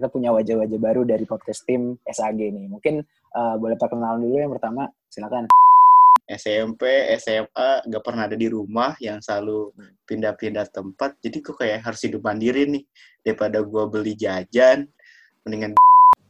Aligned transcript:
kita 0.00 0.08
punya 0.08 0.32
wajah-wajah 0.32 0.80
baru 0.80 1.04
dari 1.04 1.28
podcast 1.28 1.68
tim 1.68 2.00
SAG 2.08 2.40
nih. 2.40 2.72
Mungkin 2.72 3.04
uh, 3.36 3.60
boleh 3.60 3.76
perkenalan 3.76 4.24
dulu 4.24 4.40
yang 4.40 4.52
pertama, 4.56 4.88
silakan. 5.12 5.44
SMP, 6.24 7.10
SMA 7.20 7.84
gak 7.84 8.02
pernah 8.06 8.24
ada 8.24 8.38
di 8.38 8.48
rumah 8.48 8.96
yang 8.96 9.20
selalu 9.20 9.76
pindah-pindah 10.08 10.72
tempat. 10.72 11.20
Jadi 11.20 11.44
kok 11.44 11.60
kayak 11.60 11.84
harus 11.84 12.00
hidup 12.06 12.24
mandiri 12.24 12.64
nih. 12.64 12.84
Daripada 13.20 13.60
gue 13.60 13.84
beli 13.92 14.16
jajan, 14.16 14.88
mendingan 15.44 15.76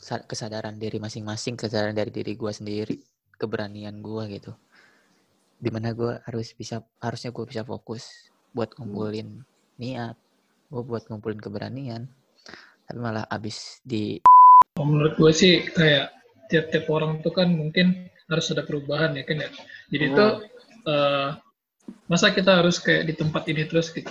kesadaran 0.01 0.81
diri 0.81 0.99
masing-masing, 0.99 1.55
kesadaran 1.55 1.95
dari 1.95 2.11
diri 2.11 2.35
gue 2.35 2.51
sendiri, 2.51 2.97
keberanian 3.39 4.03
gue 4.03 4.41
gitu. 4.41 4.53
Di 5.61 5.71
mana 5.71 5.93
gue 5.93 6.19
harus 6.27 6.57
bisa, 6.57 6.83
harusnya 6.99 7.31
gue 7.31 7.45
bisa 7.47 7.63
fokus 7.63 8.33
buat 8.57 8.73
ngumpulin 8.81 9.45
niat, 9.77 10.17
gue 10.73 10.83
buat 10.83 11.07
ngumpulin 11.13 11.39
keberanian, 11.39 12.09
tapi 12.91 12.99
malah 12.99 13.23
abis 13.31 13.79
di. 13.87 14.19
Menurut 14.75 15.15
gue 15.15 15.31
sih 15.31 15.63
kayak 15.63 16.11
tiap-tiap 16.51 16.91
orang 16.91 17.23
tuh 17.23 17.31
kan 17.31 17.47
mungkin 17.47 18.11
harus 18.27 18.51
ada 18.51 18.67
perubahan 18.67 19.15
ya 19.15 19.23
kan 19.23 19.47
ya. 19.47 19.49
Jadi 19.95 20.05
itu 20.11 20.27
uh, 20.91 21.39
masa 22.11 22.35
kita 22.35 22.59
harus 22.59 22.83
kayak 22.83 23.07
di 23.07 23.15
tempat 23.15 23.47
ini 23.47 23.63
terus 23.71 23.95
gitu. 23.95 24.11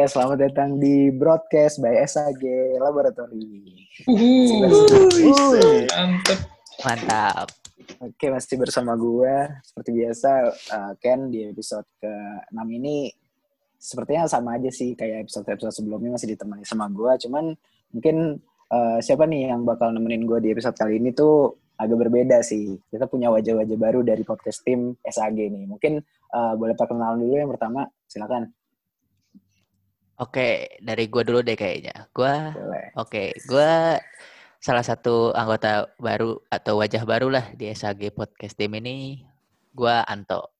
Oke, 0.00 0.16
selamat 0.16 0.38
datang 0.48 0.80
di 0.80 1.12
broadcast 1.12 1.76
by 1.76 1.92
SAG 2.08 2.40
Laboratory. 2.80 3.68
Mantap. 5.92 6.40
Mantap. 6.80 7.48
Oke, 8.00 8.32
masih 8.32 8.56
bersama 8.56 8.96
gue 8.96 9.60
seperti 9.60 9.90
biasa 10.00 10.30
uh, 10.56 10.92
Ken 11.04 11.28
di 11.28 11.52
episode 11.52 11.84
ke-6 12.00 12.60
ini 12.80 13.12
sepertinya 13.76 14.24
sama 14.24 14.56
aja 14.56 14.72
sih 14.72 14.96
kayak 14.96 15.28
episode-episode 15.28 15.84
sebelumnya 15.84 16.16
masih 16.16 16.32
ditemani 16.32 16.64
sama 16.64 16.88
gue, 16.88 17.20
cuman 17.28 17.52
mungkin 17.92 18.40
uh, 18.72 19.04
siapa 19.04 19.28
nih 19.28 19.52
yang 19.52 19.68
bakal 19.68 19.92
nemenin 19.92 20.24
gue 20.24 20.40
di 20.40 20.48
episode 20.56 20.80
kali 20.80 20.96
ini 20.96 21.12
tuh 21.12 21.60
agak 21.76 22.08
berbeda 22.08 22.40
sih. 22.40 22.72
Kita 22.88 23.04
punya 23.04 23.28
wajah-wajah 23.28 23.76
baru 23.76 24.00
dari 24.00 24.24
podcast 24.24 24.64
tim 24.64 24.96
SAG 25.04 25.36
nih. 25.36 25.68
Mungkin 25.68 26.00
uh, 26.32 26.56
boleh 26.56 26.72
perkenalan 26.72 27.20
dulu 27.20 27.36
yang 27.36 27.52
pertama, 27.52 27.84
silakan. 28.08 28.48
Oke, 30.20 30.76
dari 30.84 31.08
gue 31.08 31.22
dulu 31.24 31.40
deh 31.40 31.56
kayaknya. 31.56 32.04
Gue, 32.12 32.28
oke, 32.92 33.32
gue 33.48 33.72
salah 34.60 34.84
satu 34.84 35.32
anggota 35.32 35.88
baru 35.96 36.36
atau 36.52 36.76
wajah 36.76 37.08
baru 37.08 37.32
lah 37.32 37.48
di 37.56 37.72
SAG 37.72 38.12
Podcast 38.12 38.52
Team 38.52 38.76
ini. 38.76 39.24
Gue 39.72 39.96
Anto. 40.04 40.52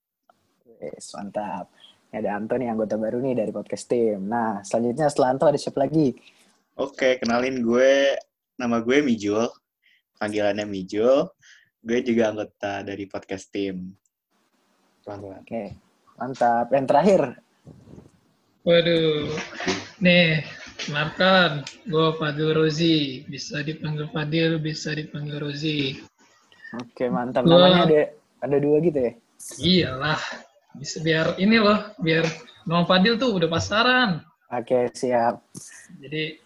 Yes, 0.81 1.13
mantap. 1.13 1.69
Ini 2.09 2.25
ada 2.25 2.41
Anto 2.41 2.57
nih, 2.57 2.73
anggota 2.73 2.97
baru 2.97 3.21
nih 3.21 3.37
dari 3.37 3.53
Podcast 3.53 3.85
Team. 3.85 4.33
Nah, 4.33 4.65
selanjutnya 4.65 5.13
setelah 5.13 5.37
Anto 5.37 5.45
ada 5.45 5.61
siapa 5.61 5.85
lagi? 5.85 6.17
Oke, 6.81 7.21
kenalin 7.21 7.61
gue, 7.61 8.17
nama 8.57 8.81
gue 8.81 9.05
Mijul. 9.05 9.45
Panggilannya 10.17 10.65
Mijul. 10.65 11.29
Gue 11.85 12.01
juga 12.01 12.33
anggota 12.33 12.81
dari 12.81 13.05
Podcast 13.05 13.53
Team. 13.53 13.93
Oke, 15.05 15.77
mantap. 16.17 16.73
Yang 16.73 16.87
terakhir, 16.89 17.21
Waduh, 18.61 19.33
nih, 20.05 20.45
kenalkan, 20.77 21.65
gue 21.89 22.07
Fadil 22.21 22.53
Rozi. 22.53 23.25
Bisa 23.25 23.65
dipanggil 23.65 24.05
Fadil, 24.13 24.61
bisa 24.61 24.93
dipanggil 24.93 25.41
Rozi. 25.41 25.97
Oke, 26.77 27.09
mantap. 27.09 27.49
Gua... 27.49 27.57
Namanya 27.57 27.83
ada, 27.89 28.01
ada 28.45 28.57
dua 28.61 28.85
gitu 28.85 29.01
ya? 29.01 29.13
Iyalah, 29.65 30.21
bisa 30.77 31.01
biar 31.01 31.41
ini 31.41 31.57
loh, 31.57 31.89
biar 32.05 32.29
nama 32.69 32.85
Fadil 32.85 33.17
tuh 33.17 33.33
udah 33.33 33.49
pasaran. 33.49 34.21
Oke, 34.53 34.93
siap. 34.93 35.41
Jadi, 35.97 36.37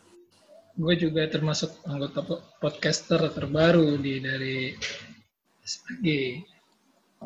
gue 0.79 0.95
juga 0.95 1.27
termasuk 1.27 1.83
anggota 1.83 2.23
podcaster 2.63 3.27
terbaru 3.35 3.99
di 3.99 4.23
dari 4.23 4.71
SPG. 5.67 6.07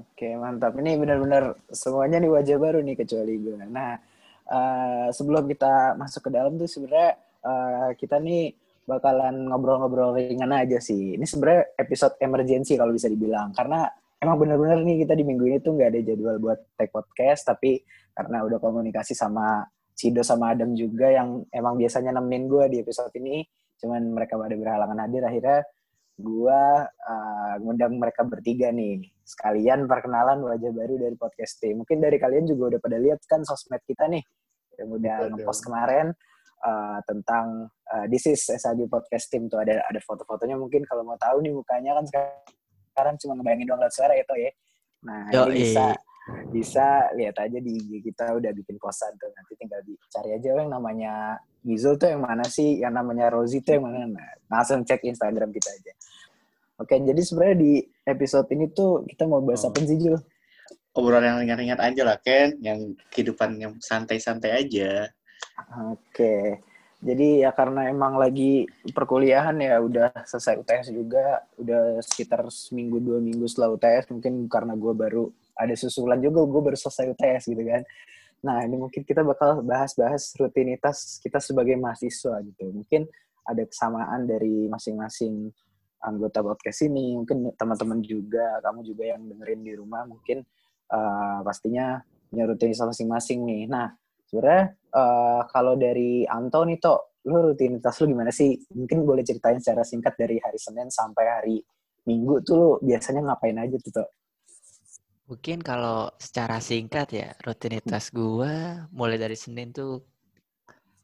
Oke, 0.01 0.33
mantap. 0.33 0.73
Ini 0.81 0.97
benar-benar 0.97 1.61
semuanya 1.77 2.25
nih 2.25 2.33
wajah 2.33 2.57
baru 2.57 2.81
nih 2.81 2.97
kecuali 3.05 3.35
gue. 3.37 3.61
Nah, 3.69 4.01
uh, 4.49 5.09
sebelum 5.13 5.45
kita 5.47 5.95
masuk 6.01 6.29
ke 6.29 6.31
dalam 6.33 6.57
tuh 6.57 6.69
sebenarnya 6.69 7.21
uh, 7.45 7.91
kita 7.95 8.19
nih 8.19 8.53
bakalan 8.89 9.53
ngobrol-ngobrol 9.53 10.17
ringan 10.17 10.53
aja 10.57 10.81
sih. 10.81 11.15
Ini 11.21 11.25
sebenarnya 11.29 11.77
episode 11.77 12.17
emergency 12.25 12.81
kalau 12.81 12.97
bisa 12.97 13.07
dibilang 13.07 13.53
karena 13.53 13.85
emang 14.19 14.37
bener-bener 14.41 14.83
nih 14.83 15.07
kita 15.07 15.15
di 15.15 15.25
minggu 15.25 15.45
ini 15.47 15.59
tuh 15.63 15.79
nggak 15.79 15.89
ada 15.95 16.01
jadwal 16.03 16.37
buat 16.43 16.59
take 16.75 16.91
podcast 16.91 17.47
tapi 17.47 17.83
karena 18.15 18.43
udah 18.43 18.59
komunikasi 18.59 19.15
sama 19.15 19.63
Cido 19.99 20.23
sama 20.23 20.55
Adam 20.55 20.79
juga 20.79 21.11
yang 21.11 21.43
emang 21.51 21.75
biasanya 21.75 22.15
nemenin 22.15 22.47
gue 22.47 22.65
di 22.71 22.77
episode 22.83 23.11
ini 23.19 23.43
cuman 23.79 24.15
mereka 24.15 24.35
pada 24.35 24.55
berhalangan 24.59 24.99
hadir 25.07 25.23
akhirnya 25.23 25.63
gue 26.19 26.61
uh, 26.91 27.55
ngundang 27.63 27.95
mereka 27.95 28.27
bertiga 28.27 28.75
nih. 28.75 29.07
Sekalian 29.23 29.87
perkenalan 29.87 30.43
wajah 30.43 30.75
baru 30.75 30.99
dari 30.99 31.15
podcast 31.15 31.63
tim 31.63 31.79
mungkin 31.79 32.03
dari 32.03 32.19
kalian 32.19 32.45
juga 32.51 32.75
udah 32.75 32.81
pada 32.83 32.99
lihat 32.99 33.23
kan 33.31 33.47
sosmed 33.47 33.81
kita 33.87 34.11
nih 34.11 34.23
yang 34.79 34.91
udah 34.95 35.17
ngepost 35.35 35.63
kemarin 35.63 36.11
uh, 36.67 36.99
tentang 37.07 37.71
uh, 37.71 38.07
this 38.11 38.27
is 38.27 38.43
SAG 38.43 38.83
podcast 38.91 39.31
tim 39.31 39.47
tuh. 39.47 39.63
Ada 39.63 39.87
ada 39.87 40.01
foto-fotonya 40.03 40.59
mungkin 40.59 40.83
kalau 40.91 41.07
mau 41.07 41.19
tahu 41.19 41.39
nih 41.39 41.55
mukanya 41.55 41.95
kan 42.03 42.05
sekarang 42.11 43.15
cuma 43.23 43.39
ngebayangin 43.39 43.67
doang 43.71 43.81
lihat 43.83 43.95
suara 43.95 44.15
itu 44.19 44.35
ya. 44.35 44.51
Nah 45.07 45.31
Yo, 45.31 45.47
ini 45.47 45.71
bisa 45.71 45.95
bisa 46.49 47.13
lihat 47.17 47.37
aja 47.41 47.59
di 47.61 47.77
IG 47.77 48.05
kita 48.13 48.37
udah 48.37 48.51
bikin 48.53 48.77
posan 48.81 49.13
tuh. 49.17 49.31
Nanti 49.33 49.53
tinggal 49.57 49.81
dicari 49.85 50.37
aja 50.37 50.49
yang 50.59 50.71
namanya 50.73 51.37
Gizul 51.65 51.99
tuh 51.99 52.09
yang 52.15 52.23
mana 52.25 52.47
sih? 52.47 52.81
Yang 52.81 52.95
namanya 52.95 53.27
Rosie 53.35 53.61
tuh 53.61 53.77
yang 53.77 53.85
mana? 53.91 54.07
Nah, 54.07 54.31
langsung 54.49 54.87
cek 54.87 55.05
Instagram 55.05 55.51
kita 55.53 55.71
aja. 55.73 55.93
Oke 56.79 56.95
jadi 57.03 57.19
sebenarnya 57.19 57.57
di 57.59 57.73
episode 58.07 58.47
ini 58.55 58.71
tuh 58.71 59.03
kita 59.03 59.27
mau 59.27 59.43
bahas 59.43 59.67
oh. 59.67 59.75
apa 59.75 59.83
sih 59.83 59.99
Jul? 59.99 60.15
obrolan 60.99 61.23
yang 61.23 61.39
ringan-ringan 61.39 61.81
aja 61.81 62.03
lah 62.03 62.19
Ken. 62.19 62.59
Yang 62.59 62.99
kehidupan 63.15 63.55
yang 63.63 63.73
santai-santai 63.79 64.51
aja. 64.67 65.07
Oke. 65.95 66.59
Jadi 66.99 67.47
ya 67.47 67.55
karena 67.55 67.87
emang 67.87 68.19
lagi 68.19 68.67
perkuliahan 68.91 69.55
ya 69.63 69.79
udah 69.79 70.11
selesai 70.27 70.59
UTS 70.59 70.91
juga. 70.91 71.47
Udah 71.55 72.03
sekitar 72.03 72.43
seminggu 72.51 72.99
dua 72.99 73.23
minggu 73.23 73.47
setelah 73.47 73.79
UTS 73.79 74.11
mungkin 74.11 74.51
karena 74.51 74.75
gue 74.75 74.93
baru 74.99 75.31
ada 75.59 75.75
susulan 75.75 76.23
juga 76.23 76.47
gue 76.47 76.61
baru 76.71 76.79
selesai 76.79 77.11
UTS 77.13 77.51
gitu 77.51 77.63
kan. 77.67 77.83
Nah 78.47 78.63
ini 78.63 78.79
mungkin 78.79 79.03
kita 79.03 79.27
bakal 79.27 79.67
bahas-bahas 79.67 80.31
rutinitas 80.39 81.19
kita 81.19 81.43
sebagai 81.43 81.75
mahasiswa 81.75 82.39
gitu. 82.47 82.71
Mungkin 82.71 83.11
ada 83.43 83.67
kesamaan 83.67 84.31
dari 84.31 84.71
masing-masing 84.71 85.51
anggota 85.99 86.47
podcast 86.47 86.87
ini 86.87 87.19
mungkin 87.19 87.51
teman-teman 87.59 87.99
juga 88.07 88.63
kamu 88.63 88.87
juga 88.87 89.05
yang 89.19 89.27
dengerin 89.27 89.67
di 89.67 89.73
rumah 89.75 90.07
mungkin 90.07 90.47
uh, 90.95 91.43
pastinya 91.43 91.99
punya 92.31 92.45
rutinitas 92.47 92.87
masing-masing 92.87 93.43
nih. 93.43 93.67
Nah 93.67 93.91
sebenarnya 94.31 94.79
uh, 94.95 95.43
kalau 95.51 95.75
dari 95.75 96.23
Anto 96.23 96.63
nih 96.63 96.79
Tok 96.79 97.27
lu 97.27 97.51
rutinitas 97.51 97.99
lu 97.99 98.15
gimana 98.15 98.31
sih? 98.31 98.55
Mungkin 98.79 99.03
boleh 99.03 99.27
ceritain 99.27 99.59
secara 99.59 99.83
singkat 99.83 100.15
dari 100.15 100.39
hari 100.39 100.57
Senin 100.57 100.87
sampai 100.87 101.27
hari 101.27 101.59
Minggu 102.09 102.41
tuh 102.41 102.57
lu 102.57 102.71
biasanya 102.81 103.21
ngapain 103.21 103.59
aja 103.61 103.77
tuh 103.77 104.09
Mungkin 105.29 105.61
kalau 105.61 106.09
secara 106.17 106.57
singkat 106.57 107.13
ya, 107.13 107.29
rutinitas 107.45 108.09
gue 108.09 108.81
mulai 108.97 109.21
dari 109.21 109.37
Senin 109.37 109.77
tuh 109.77 110.01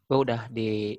gue 0.09 0.19
udah 0.19 0.49
di 0.49 0.97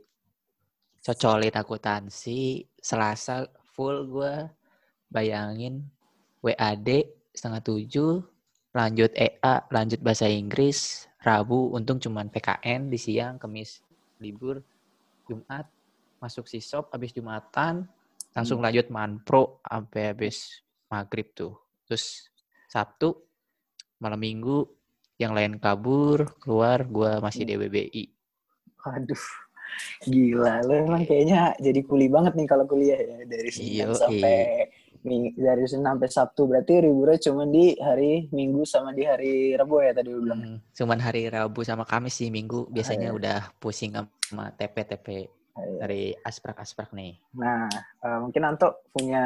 cocolin 1.02 1.50
akuntansi, 1.50 2.62
Selasa 2.78 3.50
full 3.74 4.06
gue 4.14 4.46
bayangin 5.10 5.82
WAD 6.46 6.90
setengah 7.34 7.66
tujuh, 7.66 8.22
lanjut 8.78 9.10
EA, 9.18 9.66
lanjut 9.74 10.06
bahasa 10.06 10.30
Inggris, 10.30 11.10
Rabu 11.26 11.74
untung 11.74 11.98
cuman 11.98 12.30
PKN 12.30 12.94
di 12.94 13.02
siang, 13.02 13.42
Kamis 13.42 13.82
libur, 14.22 14.62
Jumat 15.26 15.66
masuk 16.22 16.46
sisop, 16.46 16.94
habis 16.94 17.10
Jumatan 17.10 17.90
langsung 18.38 18.62
hmm. 18.62 18.66
lanjut 18.70 18.88
manpro 18.94 19.44
sampai 19.66 20.14
habis 20.14 20.62
maghrib 20.94 21.34
tuh. 21.34 21.58
Terus 21.90 22.30
Sabtu, 22.76 23.16
malam 24.04 24.20
minggu, 24.20 24.68
yang 25.16 25.32
lain 25.32 25.56
kabur, 25.64 26.36
keluar, 26.44 26.84
gue 26.84 27.24
masih 27.24 27.48
di 27.48 27.56
WBI. 27.56 28.04
Waduh, 28.84 29.26
gila. 30.04 30.60
Lo 30.68 30.76
emang 30.76 31.08
kayaknya 31.08 31.56
jadi 31.56 31.80
kuli 31.88 32.12
banget 32.12 32.36
nih 32.36 32.48
kalau 32.52 32.68
kuliah 32.68 33.00
ya. 33.00 33.24
Dari 33.24 33.48
Senin 33.48 33.96
sampai 33.96 34.68
Mi- 35.06 35.38
dari 35.38 35.64
Senin 35.70 35.86
sampai 35.86 36.10
Sabtu 36.10 36.50
berarti 36.50 36.82
liburnya 36.82 37.22
cuma 37.30 37.46
di 37.46 37.78
hari 37.78 38.26
Minggu 38.34 38.66
sama 38.66 38.90
di 38.90 39.06
hari 39.06 39.54
Rabu 39.54 39.78
ya 39.80 39.94
tadi 39.94 40.10
lu 40.10 40.26
bilang. 40.26 40.42
Hmm, 40.42 40.60
cuman 40.74 40.98
hari 40.98 41.30
Rabu 41.30 41.62
sama 41.62 41.86
Kamis 41.86 42.18
sih 42.18 42.34
minggu 42.34 42.68
biasanya 42.74 43.14
iya. 43.14 43.16
udah 43.16 43.40
pusing 43.62 43.94
sama 44.26 44.50
TP-TP 44.58 45.08
Iya. 45.08 45.45
Dari 45.56 46.12
asprak-asprak 46.24 46.92
nih. 46.92 47.16
Nah, 47.36 47.68
eh, 48.04 48.20
mungkin 48.24 48.44
Anto 48.48 48.88
punya 48.92 49.24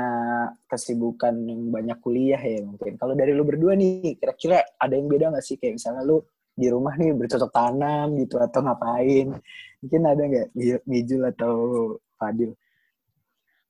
kesibukan 0.66 1.34
yang 1.46 1.70
banyak 1.70 1.98
kuliah 2.02 2.42
ya 2.42 2.66
mungkin. 2.66 2.98
Kalau 2.98 3.14
dari 3.14 3.34
lu 3.34 3.46
berdua 3.46 3.78
nih, 3.78 4.18
kira-kira 4.18 4.66
ada 4.78 4.94
yang 4.98 5.10
beda 5.10 5.34
nggak 5.34 5.46
sih? 5.46 5.58
Kayak 5.58 5.82
misalnya 5.82 6.02
lu 6.06 6.18
di 6.60 6.68
rumah 6.68 6.98
nih 6.98 7.14
bercocok 7.16 7.52
tanam 7.54 8.18
gitu 8.18 8.42
atau 8.42 8.60
ngapain? 8.66 9.28
Mungkin 9.82 10.02
ada 10.06 10.22
nggak 10.26 10.48
Mi- 10.58 10.84
Mijul 10.90 11.22
atau 11.30 11.54
Fadil? 12.18 12.54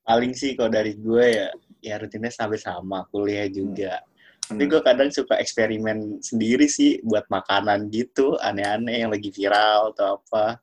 Paling 0.08 0.34
sih 0.34 0.58
kalau 0.58 0.72
dari 0.74 0.98
gue 0.98 1.26
ya, 1.36 1.48
ya 1.84 1.96
rutinnya 2.02 2.32
sampai 2.34 2.58
sama, 2.58 3.06
kuliah 3.14 3.46
juga. 3.52 4.02
Tapi 4.50 4.66
Hmm. 4.66 4.72
gue 4.74 4.82
kadang 4.82 5.10
suka 5.14 5.38
eksperimen 5.38 6.18
sendiri 6.26 6.66
sih 6.66 6.98
buat 7.06 7.30
makanan 7.30 7.94
gitu, 7.94 8.34
aneh-aneh 8.42 9.06
yang 9.06 9.14
lagi 9.14 9.30
viral 9.30 9.94
atau 9.94 10.18
apa. 10.18 10.58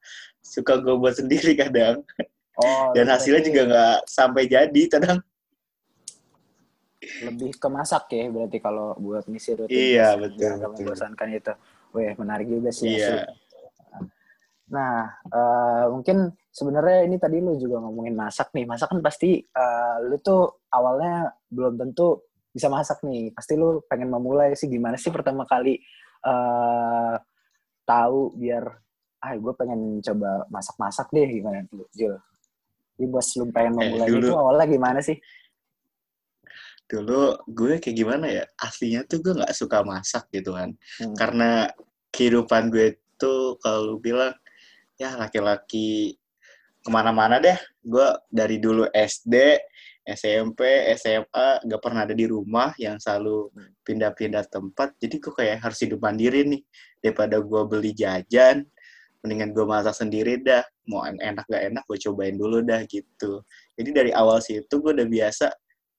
Suka 0.47 0.79
gue 0.79 0.95
buat 0.95 1.19
sendiri 1.19 1.59
kadang. 1.59 2.07
Oh, 2.57 2.95
Dan 2.95 3.11
hasilnya 3.11 3.43
juga 3.43 3.61
nggak 3.69 3.97
sampai 4.07 4.47
jadi 4.47 4.83
kadang. 4.87 5.19
lebih 7.07 7.55
ke 7.61 7.69
masak 7.71 8.11
ya 8.11 8.27
berarti 8.33 8.59
kalau 8.59 8.97
buat 8.99 9.31
misi 9.31 9.55
rutin. 9.55 9.71
Iya, 9.71 10.19
betul, 10.19 10.59
betul. 10.59 10.91
membosankan 10.91 11.29
itu. 11.29 11.55
Weh, 11.95 12.17
menarik 12.19 12.49
juga 12.51 12.73
sih. 12.75 12.99
Iya. 12.99 13.31
Nah, 14.73 15.15
eh, 15.31 15.85
mungkin 15.93 16.35
sebenarnya 16.51 17.07
ini 17.07 17.17
tadi 17.21 17.39
lu 17.39 17.55
juga 17.61 17.79
ngomongin 17.85 18.17
masak 18.17 18.51
nih. 18.57 18.67
Masak 18.67 18.91
kan 18.91 19.01
pasti 19.05 19.39
eh, 19.39 19.97
lu 20.03 20.19
tuh 20.19 20.67
awalnya 20.73 21.31
belum 21.47 21.79
tentu 21.79 22.27
bisa 22.51 22.67
masak 22.67 23.05
nih. 23.07 23.31
Pasti 23.31 23.55
lu 23.55 23.85
pengen 23.87 24.11
memulai 24.11 24.57
sih 24.59 24.67
gimana 24.67 24.99
sih 24.99 25.13
pertama 25.15 25.47
kali 25.47 25.79
eh 26.27 27.15
tahu 27.87 28.35
biar 28.35 28.86
ah 29.27 29.35
gue 29.35 29.53
pengen 29.59 29.99
coba 29.99 30.47
masak-masak 30.47 31.11
deh 31.11 31.27
gimana 31.27 31.67
tuh, 31.67 31.83
Jul? 31.91 32.15
Jadi 32.95 33.07
bos 33.11 33.29
lu 33.35 33.51
pengen 33.51 33.75
Eh, 33.75 33.91
memulai 33.91 34.09
dulu- 34.09 34.31
itu 34.31 34.35
awalnya 34.39 34.67
gimana 34.71 34.99
sih? 35.03 35.19
Dulu 36.87 37.43
gue 37.51 37.83
kayak 37.83 37.97
gimana 37.99 38.27
ya, 38.31 38.45
aslinya 38.63 39.03
tuh 39.11 39.19
gue 39.19 39.35
nggak 39.35 39.51
suka 39.53 39.83
masak 39.83 40.31
gitu 40.31 40.55
kan. 40.55 40.71
Hmm. 41.03 41.15
Karena 41.19 41.67
kehidupan 42.15 42.71
gue 42.71 43.03
tuh 43.19 43.59
kalau 43.59 43.99
bilang, 43.99 44.31
ya 44.95 45.19
laki-laki 45.19 46.15
ke 46.81 46.89
mana-mana 46.89 47.43
deh. 47.43 47.59
Gue 47.83 48.07
dari 48.31 48.63
dulu 48.63 48.87
SD, 48.95 49.35
SMP, 50.07 50.63
SMA, 50.95 51.67
gak 51.67 51.83
pernah 51.83 52.07
ada 52.07 52.15
di 52.15 52.31
rumah 52.31 52.71
yang 52.79 53.03
selalu 53.03 53.51
pindah-pindah 53.83 54.47
tempat. 54.47 54.95
Jadi 55.03 55.19
gue 55.19 55.33
kayak 55.35 55.67
harus 55.67 55.83
hidup 55.83 55.99
mandiri 55.99 56.47
nih. 56.47 56.63
Daripada 57.03 57.43
gue 57.43 57.63
beli 57.67 57.91
jajan, 57.91 58.63
mendingan 59.27 59.51
gue 59.51 59.67
masak 59.67 59.99
sendiri 59.99 60.39
dah. 60.39 60.63
Mau 60.87 61.03
enak 61.03 61.45
gak 61.51 61.63
enak, 61.75 61.83
gue 61.91 61.99
cobain 62.07 62.39
dulu 62.39 62.63
dah 62.63 62.87
gitu. 62.87 63.43
Jadi 63.75 63.91
dari 63.91 64.11
awal 64.15 64.39
situ 64.39 64.71
gue 64.71 64.95
udah 64.95 65.09
biasa 65.11 65.51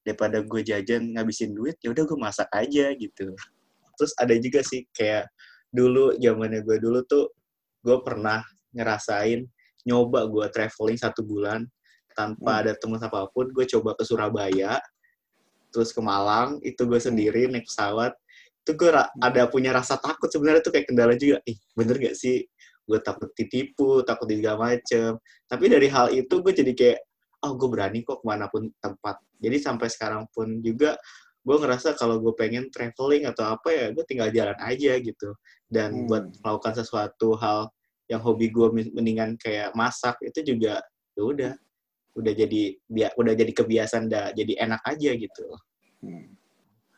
daripada 0.08 0.40
gue 0.40 0.62
jajan 0.64 1.12
ngabisin 1.12 1.52
duit, 1.52 1.76
ya 1.84 1.92
udah 1.92 2.04
gue 2.08 2.18
masak 2.18 2.48
aja 2.56 2.96
gitu. 2.96 3.36
Terus 4.00 4.12
ada 4.16 4.32
juga 4.40 4.64
sih 4.64 4.88
kayak 4.96 5.28
dulu 5.68 6.16
zamannya 6.16 6.64
gue 6.64 6.78
dulu 6.80 7.04
tuh 7.04 7.28
gue 7.84 7.98
pernah 8.02 8.40
ngerasain 8.72 9.44
nyoba 9.84 10.28
gue 10.28 10.46
traveling 10.52 11.00
satu 11.00 11.24
bulan 11.24 11.68
tanpa 12.16 12.64
ada 12.64 12.74
teman 12.76 13.00
apa 13.00 13.28
pun 13.32 13.52
gue 13.52 13.66
coba 13.78 13.94
ke 13.94 14.04
Surabaya 14.08 14.80
terus 15.72 15.92
ke 15.92 16.02
Malang 16.02 16.60
itu 16.64 16.88
gue 16.88 17.00
sendiri 17.00 17.52
naik 17.52 17.68
pesawat 17.68 18.16
itu 18.64 18.72
gue 18.76 18.90
ra- 18.92 19.12
ada 19.24 19.48
punya 19.48 19.72
rasa 19.72 19.96
takut 19.96 20.28
sebenarnya 20.28 20.60
tuh 20.60 20.76
kayak 20.76 20.92
kendala 20.92 21.16
juga 21.16 21.40
ih 21.48 21.56
bener 21.78 21.96
gak 22.02 22.16
sih 22.20 22.44
gue 22.88 23.00
takut 23.04 23.30
ditipu 23.36 24.02
takut 24.02 24.26
segala 24.32 24.72
macem 24.72 25.20
tapi 25.46 25.68
dari 25.68 25.92
hal 25.92 26.08
itu 26.16 26.40
gue 26.40 26.54
jadi 26.56 26.72
kayak 26.72 27.00
oh 27.44 27.54
gue 27.54 27.68
berani 27.70 28.02
kok 28.02 28.24
ke 28.24 28.26
mana 28.26 28.48
pun 28.48 28.72
tempat 28.80 29.20
jadi 29.38 29.60
sampai 29.60 29.92
sekarang 29.92 30.24
pun 30.32 30.64
juga 30.64 30.96
gue 31.44 31.56
ngerasa 31.56 31.96
kalau 31.96 32.20
gue 32.24 32.32
pengen 32.34 32.72
traveling 32.72 33.28
atau 33.28 33.56
apa 33.56 33.70
ya 33.72 33.86
gue 33.92 34.04
tinggal 34.08 34.32
jalan 34.32 34.58
aja 34.64 34.96
gitu 34.98 35.36
dan 35.68 35.92
Hmm. 35.94 36.08
buat 36.08 36.24
melakukan 36.40 36.74
sesuatu 36.80 37.36
hal 37.36 37.68
yang 38.08 38.24
hobi 38.24 38.48
gue 38.50 38.68
mendingan 38.96 39.36
kayak 39.36 39.76
masak 39.76 40.16
itu 40.24 40.56
juga 40.56 40.80
ya 41.16 41.24
udah 41.24 41.52
udah 42.16 42.34
jadi 42.34 42.62
bia- 42.88 43.14
udah 43.14 43.34
jadi 43.36 43.52
kebiasaan 43.52 44.08
dah 44.08 44.32
jadi 44.32 44.64
enak 44.64 44.82
aja 44.88 45.12
gitu 45.14 45.46
Hmm. 45.98 46.30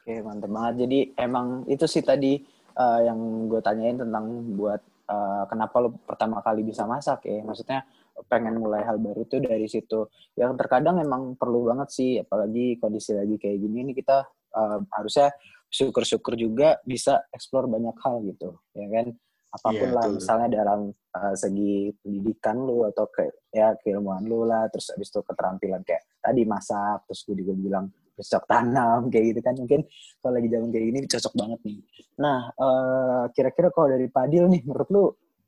Oke, 0.03 0.19
mantep 0.19 0.51
banget. 0.51 0.73
Jadi 0.83 0.99
emang 1.15 1.63
itu 1.65 1.85
sih 1.87 2.03
tadi 2.03 2.35
eh, 2.75 2.99
yang 3.07 3.19
gue 3.47 3.61
tanyain 3.63 3.95
tentang 3.95 4.25
buat 4.59 4.83
eh, 5.09 5.43
kenapa 5.49 5.75
lo 5.81 5.89
pertama 6.05 6.39
kali 6.45 6.61
bisa 6.61 6.85
masak 6.85 7.25
ya. 7.25 7.41
Maksudnya 7.41 7.81
pengen 8.29 8.59
mulai 8.61 8.83
hal 8.85 9.01
baru 9.01 9.25
tuh 9.25 9.41
dari 9.41 9.65
situ. 9.65 10.05
Yang 10.37 10.59
terkadang 10.61 11.01
emang 11.01 11.33
perlu 11.33 11.65
banget 11.67 11.89
sih, 11.89 12.11
apalagi 12.21 12.77
kondisi 12.77 13.17
lagi 13.17 13.35
kayak 13.41 13.57
gini 13.57 13.89
ini 13.89 13.93
kita 13.97 14.23
eh, 14.55 14.79
harusnya 14.93 15.33
syukur-syukur 15.69 16.33
juga 16.33 16.81
bisa 16.81 17.29
explore 17.29 17.69
banyak 17.69 17.93
hal 18.01 18.25
gitu, 18.25 18.57
ya 18.73 18.87
kan? 18.89 19.07
Apa 19.49 19.69
pun 19.73 19.89
Iya, 19.89 19.95
lah, 19.97 20.05
betul. 20.05 20.15
misalnya 20.21 20.47
dalam 20.61 20.79
eh, 20.93 21.35
segi 21.37 21.73
pendidikan 22.01 22.57
lu 22.61 22.85
atau 22.85 23.05
ke 23.09 23.25
ya 23.49 23.73
keilmuan 23.81 24.25
lu 24.25 24.45
lah, 24.45 24.69
terus 24.69 24.93
habis 24.93 25.09
itu 25.09 25.21
keterampilan 25.25 25.81
kayak 25.85 26.05
tadi 26.21 26.41
masak, 26.45 27.05
terus 27.09 27.25
gue 27.25 27.35
juga 27.41 27.53
bilang 27.57 27.85
bercocok 28.19 28.43
tanam 28.51 29.07
kayak 29.07 29.25
gitu 29.31 29.39
kan 29.39 29.55
mungkin 29.55 29.87
kalau 30.19 30.33
lagi 30.35 30.47
zaman 30.51 30.67
kayak 30.75 30.85
gini 30.91 30.99
cocok 31.07 31.33
banget 31.39 31.59
nih. 31.63 31.77
Nah, 32.19 32.39
eh, 32.51 33.23
kira-kira 33.31 33.67
kalau 33.71 33.87
dari 33.87 34.07
Padil 34.11 34.51
nih, 34.51 34.61
menurut 34.67 34.89
lu 34.91 35.03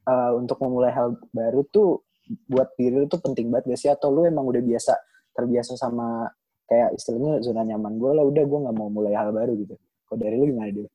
eh, 0.07 0.31
untuk 0.39 0.57
memulai 0.63 0.95
hal 0.95 1.19
baru 1.35 1.61
tuh 1.67 2.07
buat 2.47 2.71
diri 2.79 2.95
lu 2.95 3.07
tuh 3.11 3.19
penting 3.19 3.51
banget 3.51 3.75
gak 3.75 3.79
sih? 3.83 3.91
Atau 3.91 4.15
lu 4.15 4.23
emang 4.23 4.47
udah 4.47 4.63
biasa 4.63 4.95
terbiasa 5.35 5.75
sama 5.75 6.31
kayak 6.71 6.95
istilahnya 6.95 7.43
zona 7.43 7.67
nyaman 7.67 7.99
gue 7.99 8.11
lah, 8.15 8.23
udah 8.23 8.43
gue 8.47 8.59
nggak 8.63 8.75
mau 8.79 8.87
mulai 8.87 9.11
hal 9.11 9.35
baru 9.35 9.59
gitu. 9.59 9.75
Kalau 10.07 10.19
dari 10.23 10.35
lu 10.39 10.47
gimana 10.47 10.71
dia? 10.71 10.87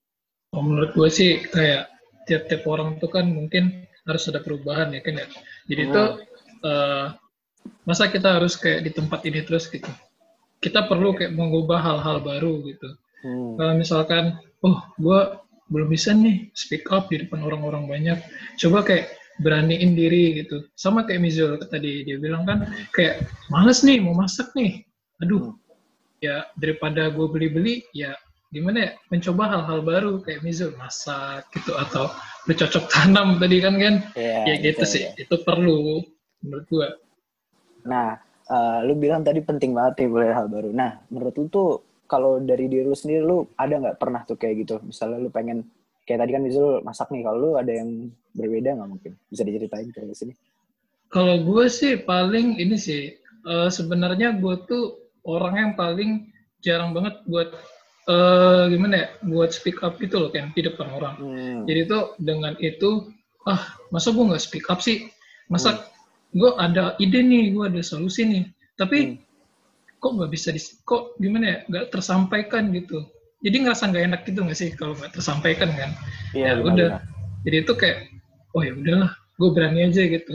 Oh, 0.56 0.64
menurut 0.64 0.96
gue 0.96 1.08
sih 1.12 1.44
kayak 1.52 1.92
tiap-tiap 2.24 2.64
orang 2.64 2.96
tuh 2.96 3.12
kan 3.12 3.28
mungkin 3.28 3.84
harus 4.08 4.24
ada 4.32 4.40
perubahan 4.40 4.88
ya 4.96 5.04
kan 5.04 5.20
ya. 5.20 5.26
Jadi 5.68 5.82
Hmm. 5.84 5.92
tuh 5.92 6.08
eh, 6.64 7.06
masa 7.84 8.08
kita 8.08 8.40
harus 8.40 8.56
kayak 8.56 8.88
di 8.88 8.90
tempat 8.96 9.20
ini 9.28 9.44
terus 9.44 9.68
gitu. 9.68 9.86
Kita 10.62 10.88
perlu 10.88 11.12
kayak 11.14 11.36
mengubah 11.36 11.78
hal-hal 11.78 12.20
baru 12.24 12.64
gitu. 12.64 12.88
Hmm. 13.22 13.54
Kalau 13.60 13.72
misalkan, 13.76 14.24
oh 14.64 14.78
gue 15.00 15.20
belum 15.72 15.88
bisa 15.90 16.14
nih 16.14 16.48
speak 16.54 16.86
up 16.94 17.10
di 17.10 17.22
depan 17.26 17.42
orang-orang 17.42 17.86
banyak. 17.90 18.18
Coba 18.60 18.86
kayak 18.86 19.12
beraniin 19.42 19.92
diri 19.92 20.40
gitu. 20.42 20.64
Sama 20.78 21.04
kayak 21.04 21.20
Mizul 21.20 21.60
tadi 21.60 22.06
dia 22.06 22.16
bilang 22.16 22.48
kan 22.48 22.70
kayak 22.96 23.26
males 23.52 23.84
nih 23.84 24.00
mau 24.00 24.16
masak 24.16 24.48
nih. 24.56 24.80
Aduh, 25.20 25.56
ya 26.24 26.44
daripada 26.56 27.12
gue 27.12 27.26
beli-beli 27.28 27.84
ya 27.92 28.16
gimana 28.54 28.88
ya 28.88 28.90
mencoba 29.12 29.52
hal-hal 29.52 29.80
baru 29.84 30.12
kayak 30.22 30.40
Mizul 30.46 30.72
masak 30.80 31.44
gitu 31.52 31.76
atau 31.76 32.08
bercocok 32.46 32.86
tanam 32.88 33.36
tadi 33.42 33.58
kan 33.58 33.74
kan 33.76 33.94
Iya, 34.14 34.38
ya 34.48 34.54
gitu 34.62 34.80
betul, 34.86 34.92
sih 34.92 35.02
ya. 35.02 35.10
itu 35.18 35.34
perlu 35.42 36.00
menurut 36.46 36.66
gue 36.70 36.88
Nah, 37.86 38.18
eh, 38.50 38.78
lu 38.86 38.94
bilang 38.98 39.22
tadi 39.26 39.42
penting 39.42 39.74
banget 39.74 40.04
nih 40.04 40.08
mulai 40.10 40.32
hal 40.34 40.46
baru. 40.46 40.70
Nah, 40.70 41.02
menurut 41.10 41.34
lu 41.38 41.46
tuh 41.50 41.68
kalau 42.06 42.38
dari 42.38 42.70
diri 42.70 42.86
lu 42.86 42.94
sendiri 42.94 43.22
lu 43.26 43.46
ada 43.58 43.74
nggak 43.76 43.98
pernah 43.98 44.22
tuh 44.22 44.38
kayak 44.38 44.66
gitu? 44.66 44.78
Misalnya 44.86 45.18
lu 45.18 45.30
pengen 45.30 45.66
kayak 46.06 46.22
tadi 46.22 46.30
kan 46.38 46.42
misalnya 46.46 46.66
lu 46.66 46.74
masak 46.86 47.08
nih, 47.10 47.22
kalau 47.26 47.38
lu 47.38 47.50
ada 47.58 47.72
yang 47.72 48.10
berbeda 48.34 48.78
nggak 48.78 48.90
mungkin? 48.90 49.12
Bisa 49.26 49.42
diceritain 49.42 49.90
ke 49.90 50.00
sini? 50.14 50.34
Kalau 51.10 51.42
gue 51.42 51.64
sih 51.70 52.02
paling 52.02 52.58
ini 52.58 52.76
sih 52.78 53.14
eh, 53.46 53.68
sebenarnya 53.70 54.38
gue 54.38 54.54
tuh 54.66 54.84
orang 55.26 55.54
yang 55.54 55.72
paling 55.74 56.30
jarang 56.62 56.94
banget 56.94 57.18
buat 57.26 57.54
eh, 58.06 58.64
gimana 58.70 58.94
ya 58.94 59.08
buat 59.26 59.50
speak 59.50 59.82
up 59.82 59.98
gitu 59.98 60.22
loh 60.22 60.30
kan 60.30 60.50
di 60.54 60.62
depan 60.62 60.86
orang. 60.94 61.14
Hmm. 61.18 61.60
Jadi 61.66 61.80
tuh 61.90 62.14
dengan 62.22 62.54
itu 62.62 63.10
ah 63.46 63.62
masa 63.94 64.10
gue 64.10 64.24
nggak 64.26 64.42
speak 64.42 64.66
up 64.70 64.82
sih? 64.82 65.10
Masa 65.46 65.78
gue 66.36 66.50
ada 66.60 66.92
ide 67.00 67.20
nih, 67.24 67.56
gue 67.56 67.64
ada 67.64 67.80
solusi 67.80 68.28
nih, 68.28 68.44
tapi 68.76 69.16
kok 69.96 70.12
nggak 70.12 70.30
bisa 70.30 70.52
di 70.52 70.60
kok 70.84 71.16
gimana 71.16 71.44
ya 71.48 71.58
nggak 71.66 71.84
tersampaikan 71.96 72.68
gitu. 72.76 73.08
Jadi 73.40 73.56
ngerasa 73.64 73.88
nggak 73.88 74.04
enak 74.12 74.20
gitu 74.28 74.40
nggak 74.44 74.58
sih 74.58 74.70
kalau 74.76 74.92
nggak 75.00 75.16
tersampaikan 75.16 75.72
kan? 75.72 75.90
Iya, 76.36 76.44
ya 76.44 76.52
benar, 76.60 76.64
udah. 76.68 76.88
benar. 76.92 77.02
Jadi 77.46 77.56
itu 77.62 77.72
kayak, 77.78 77.98
oh 78.52 78.62
ya 78.62 78.72
udahlah, 78.74 79.12
gue 79.38 79.48
berani 79.54 79.80
aja 79.88 80.02
gitu. 80.04 80.34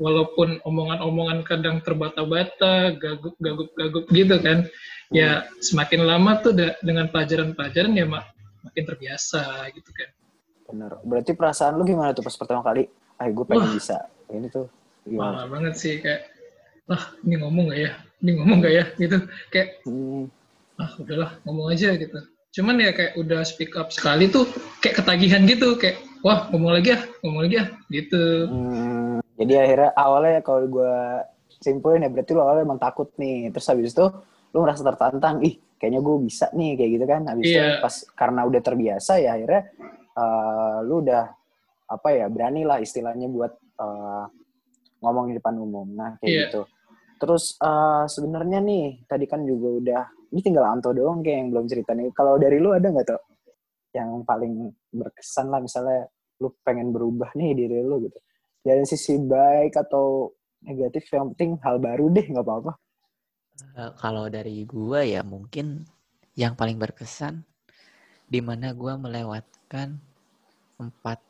Walaupun 0.00 0.64
omongan-omongan 0.64 1.44
kadang 1.44 1.84
terbata-bata, 1.84 2.96
gagup-gagup-gagup 2.96 4.08
gitu 4.10 4.36
kan. 4.40 4.64
Ya 5.12 5.44
semakin 5.60 6.08
lama 6.08 6.40
tuh 6.40 6.56
da- 6.56 6.78
dengan 6.80 7.10
pelajaran-pelajaran 7.12 7.92
ya 7.98 8.06
mak 8.08 8.32
makin 8.64 8.84
terbiasa 8.86 9.68
gitu 9.76 9.90
kan. 9.92 10.08
Bener. 10.70 10.90
Berarti 11.04 11.36
perasaan 11.36 11.76
lu 11.76 11.84
gimana 11.84 12.16
tuh 12.16 12.24
pas 12.24 12.34
pertama 12.34 12.64
kali? 12.64 12.88
Ah, 13.20 13.28
gue 13.28 13.44
pengen 13.44 13.68
Wah. 13.68 13.74
bisa. 13.76 14.08
Ini 14.30 14.48
tuh 14.48 14.79
Wah 15.10 15.46
banget 15.46 15.74
sih 15.74 15.98
kayak, 15.98 16.30
ah 16.86 17.10
ini 17.26 17.34
ngomong 17.38 17.70
gak 17.70 17.80
ya? 17.80 17.92
Ini 18.22 18.30
ngomong 18.38 18.58
gak 18.62 18.74
ya? 18.74 18.84
Gitu. 18.94 19.16
Kayak, 19.50 19.68
Hmm. 19.84 20.30
ah 20.76 20.90
udahlah 20.96 21.30
ngomong 21.44 21.76
aja 21.76 21.92
gitu 21.92 22.18
cuman 22.50 22.82
ya 22.82 22.90
kayak 22.90 23.14
udah 23.14 23.46
speak 23.46 23.78
up 23.78 23.94
sekali 23.94 24.26
tuh 24.26 24.42
kayak 24.82 24.98
ketagihan 24.98 25.46
gitu 25.46 25.78
kayak 25.78 26.02
wah 26.26 26.50
ngomong 26.50 26.74
lagi 26.74 26.98
ya 26.98 27.00
ngomong 27.22 27.46
lagi 27.46 27.54
ya 27.62 27.66
gitu 27.94 28.22
Hmm, 28.50 29.22
jadi 29.38 29.54
akhirnya 29.62 29.90
awalnya 29.94 30.40
kalau 30.42 30.66
gue 30.66 30.94
simpulin 31.62 32.02
ya 32.02 32.10
berarti 32.10 32.32
lo 32.34 32.42
awalnya 32.42 32.66
emang 32.66 32.82
takut 32.82 33.12
nih. 33.20 33.54
Terus 33.54 33.70
habis 33.70 33.94
itu 33.94 34.02
lo 34.50 34.58
merasa 34.58 34.82
tertantang, 34.82 35.44
ih 35.46 35.62
kayaknya 35.78 36.00
gue 36.02 36.16
bisa 36.20 36.50
nih 36.50 36.74
kayak 36.74 36.90
gitu 36.98 37.04
kan. 37.06 37.22
Habis 37.30 37.44
itu 37.46 37.54
Iya. 37.54 37.78
pas 37.78 37.94
karena 38.18 38.40
udah 38.42 38.60
terbiasa 38.60 39.12
ya 39.22 39.30
akhirnya 39.38 39.62
eh, 40.10 40.76
lo 40.82 40.94
udah 41.06 41.24
apa 41.86 42.08
ya 42.10 42.26
berani 42.26 42.66
lah 42.66 42.82
istilahnya 42.82 43.30
buat 43.30 43.52
eh, 43.78 44.24
ngomong 45.00 45.32
di 45.32 45.34
depan 45.36 45.54
umum. 45.58 45.88
Nah 45.96 46.16
kayak 46.20 46.28
Iya. 46.30 46.42
gitu. 46.48 46.62
Terus 47.20 47.56
eh, 47.60 48.04
sebenarnya 48.08 48.58
nih 48.64 49.04
tadi 49.04 49.24
kan 49.28 49.44
juga 49.44 49.68
udah 49.80 50.02
ini 50.30 50.40
tinggal 50.40 50.64
Anto 50.68 50.94
doang 50.94 51.20
kayak 51.20 51.36
yang 51.42 51.48
belum 51.52 51.66
cerita 51.68 51.92
nih. 51.92 52.12
Kalau 52.14 52.38
dari 52.38 52.56
lu 52.62 52.70
ada 52.72 52.86
nggak 52.88 53.06
tuh 53.08 53.20
yang 53.90 54.22
paling 54.22 54.70
berkesan 54.94 55.50
lah 55.50 55.58
misalnya 55.58 56.06
lu 56.40 56.54
pengen 56.62 56.94
berubah 56.94 57.34
nih 57.34 57.52
diri 57.52 57.82
lu 57.82 58.00
gitu 58.06 58.16
dari 58.62 58.86
sisi 58.86 59.18
baik 59.18 59.76
atau 59.76 60.30
negatif 60.62 61.10
yang 61.10 61.34
penting 61.34 61.58
hal 61.60 61.76
baru 61.82 62.06
deh 62.12 62.26
nggak 62.30 62.44
apa-apa 62.46 62.72
Eh, 63.76 63.92
kalau 64.00 64.24
dari 64.32 64.64
gua 64.64 65.04
ya 65.04 65.20
mungkin 65.20 65.84
yang 66.32 66.56
paling 66.56 66.80
berkesan 66.80 67.44
di 68.24 68.40
mana 68.40 68.72
gua 68.72 68.96
melewatkan 68.96 70.00
empat 70.80 71.20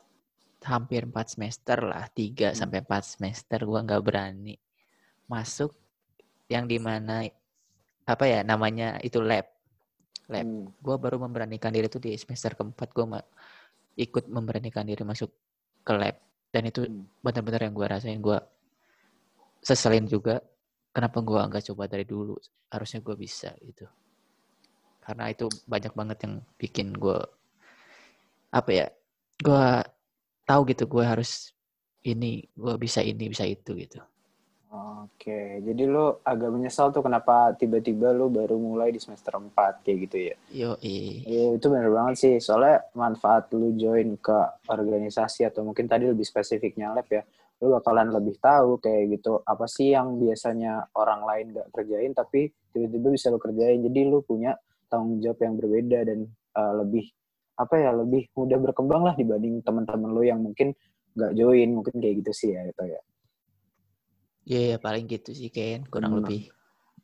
hampir 0.61 1.09
empat 1.09 1.37
semester 1.37 1.81
lah 1.81 2.05
tiga 2.13 2.53
Hmm. 2.53 2.59
sampai 2.65 2.85
empat 2.85 3.03
semester 3.17 3.59
gua 3.65 3.81
nggak 3.81 4.03
berani 4.05 4.55
masuk 5.25 5.73
yang 6.51 6.67
di 6.67 6.77
mana 6.77 7.23
apa 8.05 8.23
ya 8.27 8.43
namanya 8.43 8.99
itu 9.01 9.23
lab 9.23 9.47
lab 10.27 10.45
Hmm. 10.47 10.67
gue 10.79 10.95
baru 10.99 11.17
memberanikan 11.19 11.71
diri 11.71 11.87
tuh 11.87 12.03
di 12.03 12.15
semester 12.19 12.55
keempat 12.55 12.91
gue 12.91 13.05
ikut 13.99 14.27
memberanikan 14.31 14.83
diri 14.87 15.03
masuk 15.03 15.31
ke 15.83 15.93
lab 15.95 16.15
dan 16.51 16.63
itu 16.67 16.83
Hmm. 16.83 17.07
benar-benar 17.23 17.67
yang 17.67 17.75
gue 17.75 17.87
rasain 17.87 18.19
gue 18.19 18.37
seselin 19.63 20.05
juga 20.07 20.43
kenapa 20.91 21.23
gue 21.23 21.39
nggak 21.39 21.63
coba 21.71 21.87
dari 21.87 22.03
dulu 22.03 22.35
harusnya 22.71 22.99
gue 22.99 23.15
bisa 23.15 23.55
gitu 23.63 23.87
karena 25.01 25.31
itu 25.31 25.47
banyak 25.65 25.93
banget 25.95 26.17
yang 26.27 26.35
bikin 26.59 26.93
gue 26.93 27.19
apa 28.51 28.69
ya 28.71 28.87
gue 29.41 29.65
tahu 30.47 30.61
gitu 30.71 30.89
gue 30.89 31.03
harus 31.03 31.53
ini 32.01 32.45
gue 32.57 32.75
bisa 32.81 32.99
ini 33.05 33.29
bisa 33.29 33.45
itu 33.45 33.77
gitu 33.77 34.01
Oke, 34.71 35.59
jadi 35.59 35.83
lu 35.83 36.23
agak 36.23 36.47
menyesal 36.55 36.95
tuh 36.95 37.03
kenapa 37.03 37.51
tiba-tiba 37.59 38.15
lu 38.15 38.31
baru 38.31 38.55
mulai 38.55 38.95
di 38.95 39.03
semester 39.03 39.35
4 39.35 39.83
kayak 39.83 39.97
gitu 40.07 40.17
ya. 40.31 40.35
yo 40.47 40.71
Iya, 41.27 41.59
itu 41.59 41.65
bener 41.67 41.91
banget 41.91 42.15
sih. 42.15 42.33
Soalnya 42.39 42.87
manfaat 42.95 43.51
lu 43.51 43.75
join 43.75 44.15
ke 44.15 44.39
organisasi 44.71 45.43
atau 45.51 45.67
mungkin 45.67 45.91
tadi 45.91 46.07
lebih 46.07 46.23
spesifiknya 46.23 46.95
lab 46.95 47.03
ya, 47.11 47.27
lu 47.59 47.75
bakalan 47.75 48.15
lebih 48.15 48.39
tahu 48.39 48.79
kayak 48.79 49.19
gitu 49.19 49.43
apa 49.43 49.67
sih 49.67 49.91
yang 49.91 50.15
biasanya 50.15 50.87
orang 50.95 51.21
lain 51.27 51.45
gak 51.59 51.67
kerjain 51.75 52.11
tapi 52.15 52.47
tiba-tiba 52.71 53.07
bisa 53.11 53.27
lu 53.27 53.39
kerjain. 53.43 53.83
Jadi 53.83 53.99
lu 54.07 54.23
punya 54.23 54.55
tanggung 54.87 55.19
jawab 55.19 55.43
yang 55.43 55.59
berbeda 55.59 55.99
dan 56.07 56.19
uh, 56.55 56.73
lebih 56.79 57.11
apa 57.61 57.77
ya 57.77 57.93
lebih 57.93 58.33
mudah 58.33 58.57
berkembang 58.57 59.05
lah 59.05 59.13
dibanding 59.13 59.61
teman-teman 59.61 60.09
lu 60.09 60.25
yang 60.25 60.41
mungkin 60.41 60.73
gak 61.13 61.37
join 61.37 61.69
mungkin 61.75 62.01
kayak 62.01 62.25
gitu 62.25 62.31
sih 62.33 62.49
ya 62.57 62.65
itu 62.65 62.83
ya. 62.89 63.01
Iya, 64.41 64.61
ya, 64.73 64.77
paling 64.81 65.05
gitu 65.05 65.37
sih 65.37 65.53
Ken, 65.53 65.85
kurang 65.85 66.17
Hmm. 66.17 66.25
lebih. 66.25 66.49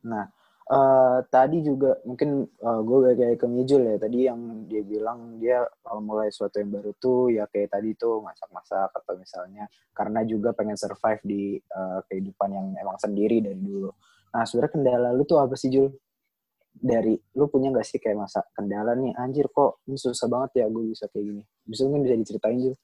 Nah, 0.10 0.26
eh, 0.74 1.18
tadi 1.30 1.62
juga 1.62 2.02
mungkin 2.02 2.50
gue 2.58 2.98
balik 2.98 3.20
lagi 3.22 3.38
ke 3.38 3.48
Mijul 3.48 3.82
ya. 3.94 3.98
Tadi 4.02 4.18
yang 4.26 4.66
dia 4.66 4.82
bilang 4.82 5.38
dia 5.38 5.62
eh, 5.62 6.02
mulai 6.02 6.34
sesuatu 6.34 6.58
yang 6.58 6.74
baru 6.74 6.92
tuh 6.98 7.30
ya 7.30 7.46
kayak 7.46 7.78
tadi 7.78 7.94
tuh 7.94 8.26
masak-masak 8.26 8.90
atau 8.90 9.14
misalnya 9.22 9.70
karena 9.94 10.26
juga 10.26 10.50
pengen 10.58 10.76
survive 10.80 11.22
di 11.22 11.62
eh, 11.62 12.00
kehidupan 12.10 12.50
yang 12.50 12.68
emang 12.82 12.98
sendiri 12.98 13.38
dari 13.46 13.62
dulu. 13.62 13.94
Nah, 14.34 14.44
sebenarnya 14.44 14.74
kendala 14.74 15.10
lu 15.14 15.24
tuh 15.30 15.38
apa 15.38 15.54
sih 15.54 15.70
Jul? 15.70 15.94
Dari 16.78 17.18
lu 17.38 17.50
punya 17.50 17.74
nggak 17.74 17.88
sih 17.88 17.98
kayak 17.98 18.28
masa 18.28 18.46
kendala 18.54 18.94
nih? 18.94 19.18
Anjir 19.18 19.50
kok 19.50 19.82
ini 19.90 19.98
susah 19.98 20.30
banget 20.30 20.62
ya 20.62 20.66
gue 20.70 20.84
bisa 20.94 21.10
kayak 21.10 21.26
gini. 21.26 21.42
Bisa 21.66 21.82
mungkin 21.90 22.06
bisa 22.06 22.16
diceritain 22.16 22.60
Jul? 22.62 22.76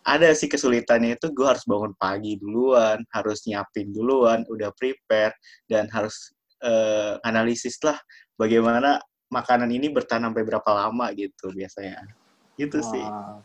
ada 0.00 0.32
sih 0.32 0.48
kesulitannya 0.48 1.20
itu 1.20 1.28
gue 1.28 1.46
harus 1.46 1.64
bangun 1.68 1.92
pagi 1.92 2.40
duluan, 2.40 3.04
harus 3.12 3.44
nyiapin 3.44 3.92
duluan, 3.92 4.48
udah 4.48 4.72
prepare, 4.72 5.36
dan 5.68 5.86
harus 5.92 6.32
eh, 6.64 7.20
analisis 7.20 7.76
lah 7.84 7.96
bagaimana 8.36 9.00
makanan 9.30 9.70
ini 9.70 9.92
bertahan 9.92 10.26
sampai 10.26 10.42
berapa 10.42 10.70
lama 10.72 11.12
gitu 11.14 11.52
biasanya. 11.52 12.00
Gitu 12.56 12.80
sih. 12.80 13.06
Ah, 13.06 13.38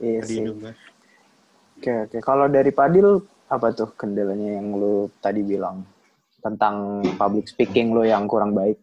iya 0.00 0.20
Tadi 0.24 0.34
sih. 0.34 0.44
dulu. 0.44 0.70
Oke, 1.80 1.92
oke. 2.08 2.18
Kalau 2.20 2.46
dari 2.50 2.72
Padil, 2.74 3.24
apa 3.48 3.72
tuh 3.72 3.94
kendalanya 3.96 4.60
yang 4.60 4.76
lu 4.76 5.08
tadi 5.22 5.40
bilang 5.40 5.82
tentang 6.40 7.04
public 7.20 7.46
speaking 7.48 7.92
lu 7.92 8.04
yang 8.04 8.26
kurang 8.26 8.56
baik? 8.56 8.76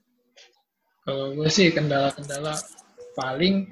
Kalau 1.04 1.34
gue 1.34 1.50
sih 1.50 1.72
kendala-kendala 1.72 2.58
paling 3.18 3.70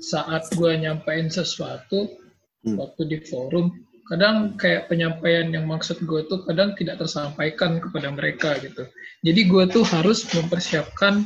saat 0.00 0.48
gue 0.54 0.72
nyampein 0.76 1.28
sesuatu 1.32 2.26
Hmm. 2.66 2.82
waktu 2.82 3.02
di 3.06 3.18
forum, 3.22 3.70
kadang 4.10 4.58
kayak 4.58 4.90
penyampaian 4.90 5.46
yang 5.54 5.70
maksud 5.70 6.02
gue 6.02 6.26
tuh 6.26 6.42
kadang 6.42 6.74
tidak 6.74 6.98
tersampaikan 6.98 7.78
kepada 7.78 8.10
mereka 8.10 8.58
gitu. 8.58 8.90
Jadi 9.22 9.40
gue 9.46 9.64
tuh 9.70 9.86
harus 9.86 10.26
mempersiapkan 10.34 11.22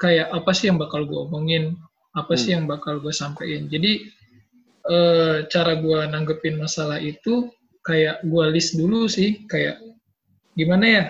kayak 0.00 0.32
apa 0.32 0.50
sih 0.56 0.72
yang 0.72 0.80
bakal 0.80 1.04
gue 1.04 1.20
omongin, 1.28 1.76
apa 2.16 2.32
sih 2.32 2.56
yang 2.56 2.64
bakal 2.64 2.96
gue 2.96 3.12
sampaikan. 3.12 3.68
Jadi 3.68 4.08
eh, 4.88 5.36
cara 5.52 5.76
gue 5.76 6.00
nanggepin 6.08 6.56
masalah 6.56 6.96
itu 6.96 7.52
kayak 7.84 8.24
gue 8.24 8.44
list 8.48 8.80
dulu 8.80 9.04
sih, 9.04 9.44
kayak 9.44 9.76
gimana 10.52 10.84
ya 10.84 11.04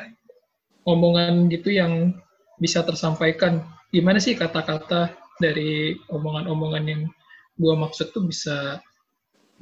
omongan 0.87 1.51
gitu 1.51 1.71
yang 1.71 2.15
bisa 2.59 2.83
tersampaikan. 2.83 3.63
Gimana 3.93 4.19
sih 4.23 4.35
kata-kata 4.35 5.13
dari 5.39 5.99
omongan-omongan 6.09 6.85
yang 6.87 7.03
gue 7.59 7.75
maksud 7.77 8.15
tuh 8.15 8.25
bisa 8.25 8.81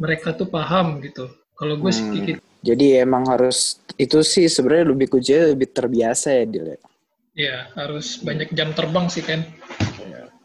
mereka 0.01 0.33
tuh 0.37 0.49
paham 0.49 1.01
gitu. 1.05 1.29
Kalau 1.57 1.77
gue 1.77 1.93
sih 1.93 2.05
Hmm. 2.05 2.13
kayak 2.17 2.27
gitu. 2.37 2.41
Jadi 2.61 2.87
emang 3.01 3.25
harus 3.25 3.81
itu 3.97 4.21
sih 4.21 4.45
sebenarnya 4.45 4.93
lebih 4.93 5.09
kuncinya 5.09 5.49
lebih 5.57 5.73
terbiasa 5.73 6.29
ya 6.37 6.45
Dil. 6.45 6.67
ya? 6.77 6.79
ya 7.33 7.57
harus 7.73 8.21
banyak 8.21 8.53
jam 8.53 8.77
terbang 8.77 9.09
sih 9.09 9.25
kan. 9.25 9.41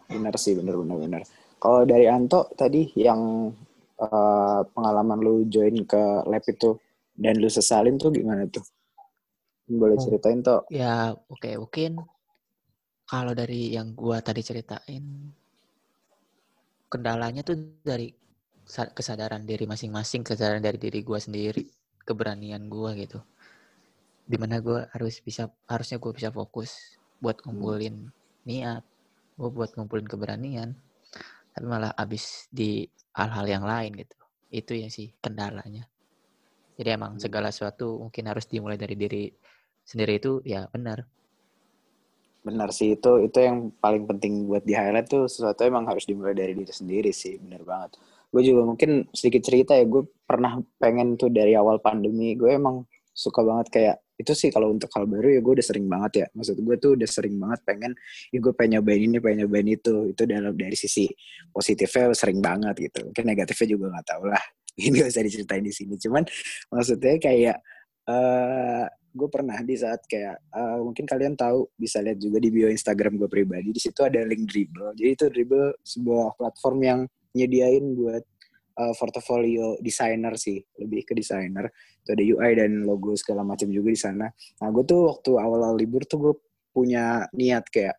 Benar 0.08 0.38
sih, 0.40 0.56
benar 0.56 0.80
benar 0.80 0.98
benar. 1.02 1.22
Kalau 1.60 1.84
dari 1.84 2.08
Anto 2.08 2.48
tadi 2.56 2.88
yang 2.96 3.52
eh, 4.00 4.60
pengalaman 4.72 5.20
lu 5.20 5.44
join 5.52 5.84
ke 5.84 6.04
lab 6.24 6.44
itu 6.48 6.80
dan 7.16 7.36
lu 7.36 7.48
sesalin 7.52 8.00
tuh 8.00 8.12
gimana 8.16 8.48
tuh? 8.48 8.64
Boleh 9.66 9.98
Oh. 9.98 10.04
ceritain 10.06 10.40
tuh? 10.46 10.62
Ya, 10.70 11.18
oke, 11.30 11.50
mungkin 11.58 11.92
kalau 13.10 13.34
dari 13.34 13.74
yang 13.74 13.94
gua 13.98 14.22
tadi 14.22 14.42
ceritain, 14.46 15.34
kendalanya 16.90 17.42
tuh 17.42 17.58
dari 17.82 18.14
sa- 18.66 18.90
kesadaran 18.94 19.46
diri 19.46 19.66
masing-masing, 19.66 20.22
kesadaran 20.26 20.62
dari 20.62 20.78
diri 20.78 21.02
gua 21.02 21.18
sendiri, 21.18 21.66
keberanian 22.06 22.70
gua 22.70 22.94
gitu. 22.94 23.22
Di 24.26 24.38
mana 24.42 24.62
gua 24.62 24.86
harus 24.94 25.22
bisa, 25.22 25.50
harusnya 25.70 25.98
gua 26.02 26.14
bisa 26.14 26.30
fokus 26.30 26.98
buat 27.22 27.42
ngumpulin 27.46 28.10
niat, 28.46 28.86
gua 29.38 29.50
buat 29.50 29.74
ngumpulin 29.78 30.06
keberanian, 30.06 30.78
tapi 31.54 31.66
malah 31.66 31.94
abis 31.98 32.50
di 32.54 32.86
hal-hal 33.18 33.46
yang 33.50 33.66
lain 33.66 33.98
gitu. 33.98 34.18
Itu 34.50 34.78
yang 34.78 34.94
sih 34.94 35.14
kendalanya. 35.22 35.90
Jadi 36.76 36.90
emang 36.92 37.18
segala 37.22 37.50
sesuatu 37.54 38.02
mungkin 38.02 38.28
harus 38.30 38.46
dimulai 38.52 38.76
dari 38.78 38.94
diri 39.00 39.24
sendiri 39.86 40.18
itu 40.18 40.42
ya 40.42 40.66
benar. 40.74 41.06
Benar 42.46 42.70
sih 42.74 42.98
itu 42.98 43.26
itu 43.26 43.38
yang 43.42 43.74
paling 43.78 44.06
penting 44.06 44.50
buat 44.50 44.66
di 44.66 44.74
highlight 44.74 45.10
tuh 45.10 45.30
sesuatu 45.30 45.66
emang 45.66 45.86
harus 45.86 46.06
dimulai 46.06 46.34
dari 46.34 46.54
diri 46.58 46.74
sendiri 46.74 47.14
sih 47.14 47.38
benar 47.38 47.62
banget. 47.62 48.02
Gue 48.34 48.42
juga 48.42 48.62
mungkin 48.66 49.08
sedikit 49.14 49.46
cerita 49.46 49.78
ya 49.78 49.86
gue 49.86 50.06
pernah 50.26 50.58
pengen 50.82 51.16
tuh 51.16 51.30
dari 51.30 51.54
awal 51.54 51.80
pandemi 51.80 52.34
gue 52.34 52.50
emang 52.50 52.84
suka 53.16 53.42
banget 53.46 53.68
kayak 53.72 53.98
itu 54.16 54.32
sih 54.32 54.50
kalau 54.52 54.72
untuk 54.72 54.88
hal 54.96 55.08
baru 55.08 55.28
ya 55.28 55.40
gue 55.44 55.54
udah 55.60 55.66
sering 55.66 55.86
banget 55.88 56.12
ya. 56.24 56.28
Maksud 56.34 56.58
gue 56.60 56.76
tuh 56.82 56.92
udah 57.00 57.10
sering 57.10 57.36
banget 57.40 57.60
pengen 57.68 57.92
ya 58.32 58.38
gue 58.40 58.54
pengen 58.56 58.80
nyobain 58.80 59.02
ini 59.02 59.18
pengen 59.20 59.38
nyobain 59.46 59.68
itu. 59.70 59.96
Itu 60.12 60.24
dalam 60.28 60.54
dari 60.56 60.78
sisi 60.78 61.06
positifnya 61.52 62.16
sering 62.16 62.40
banget 62.40 62.76
gitu. 62.92 63.10
Mungkin 63.12 63.26
negatifnya 63.26 63.68
juga 63.78 63.86
nggak 63.96 64.08
tahu 64.08 64.24
lah. 64.32 64.44
Ini 64.76 64.92
gak 64.92 65.08
usah 65.08 65.24
diceritain 65.24 65.64
di 65.64 65.72
sini. 65.72 65.96
Cuman 65.96 66.28
maksudnya 66.68 67.16
kayak 67.16 67.58
eh 68.12 68.86
gue 69.16 69.30
pernah 69.32 69.56
di 69.64 69.80
saat 69.80 70.04
kayak 70.04 70.36
eh, 70.52 70.80
mungkin 70.84 71.08
kalian 71.08 71.40
tahu 71.40 71.72
bisa 71.80 72.04
lihat 72.04 72.20
juga 72.20 72.38
di 72.44 72.52
bio 72.52 72.68
Instagram 72.68 73.16
gue 73.16 73.32
pribadi 73.32 73.72
di 73.72 73.80
situ 73.80 74.04
ada 74.04 74.20
link 74.28 74.44
Dribble. 74.52 74.92
Jadi 74.92 75.10
itu 75.16 75.26
Dribble 75.32 75.80
sebuah 75.80 76.36
platform 76.36 76.78
yang 76.84 77.00
nyediain 77.32 77.96
buat 77.96 78.24
eh, 78.76 78.94
portofolio 79.00 79.80
desainer 79.80 80.36
sih 80.36 80.60
lebih 80.84 81.08
ke 81.08 81.16
desainer. 81.16 81.72
Itu 82.04 82.12
ada 82.12 82.24
UI 82.24 82.52
dan 82.60 82.84
logo 82.84 83.16
segala 83.16 83.48
macam 83.48 83.72
juga 83.72 83.90
di 83.96 84.00
sana. 84.00 84.28
Nah 84.60 84.68
gue 84.76 84.84
tuh 84.84 85.08
waktu 85.16 85.32
awal-awal 85.40 85.80
libur 85.80 86.04
tuh 86.04 86.20
gue 86.20 86.36
punya 86.76 87.24
niat 87.32 87.72
kayak 87.72 87.96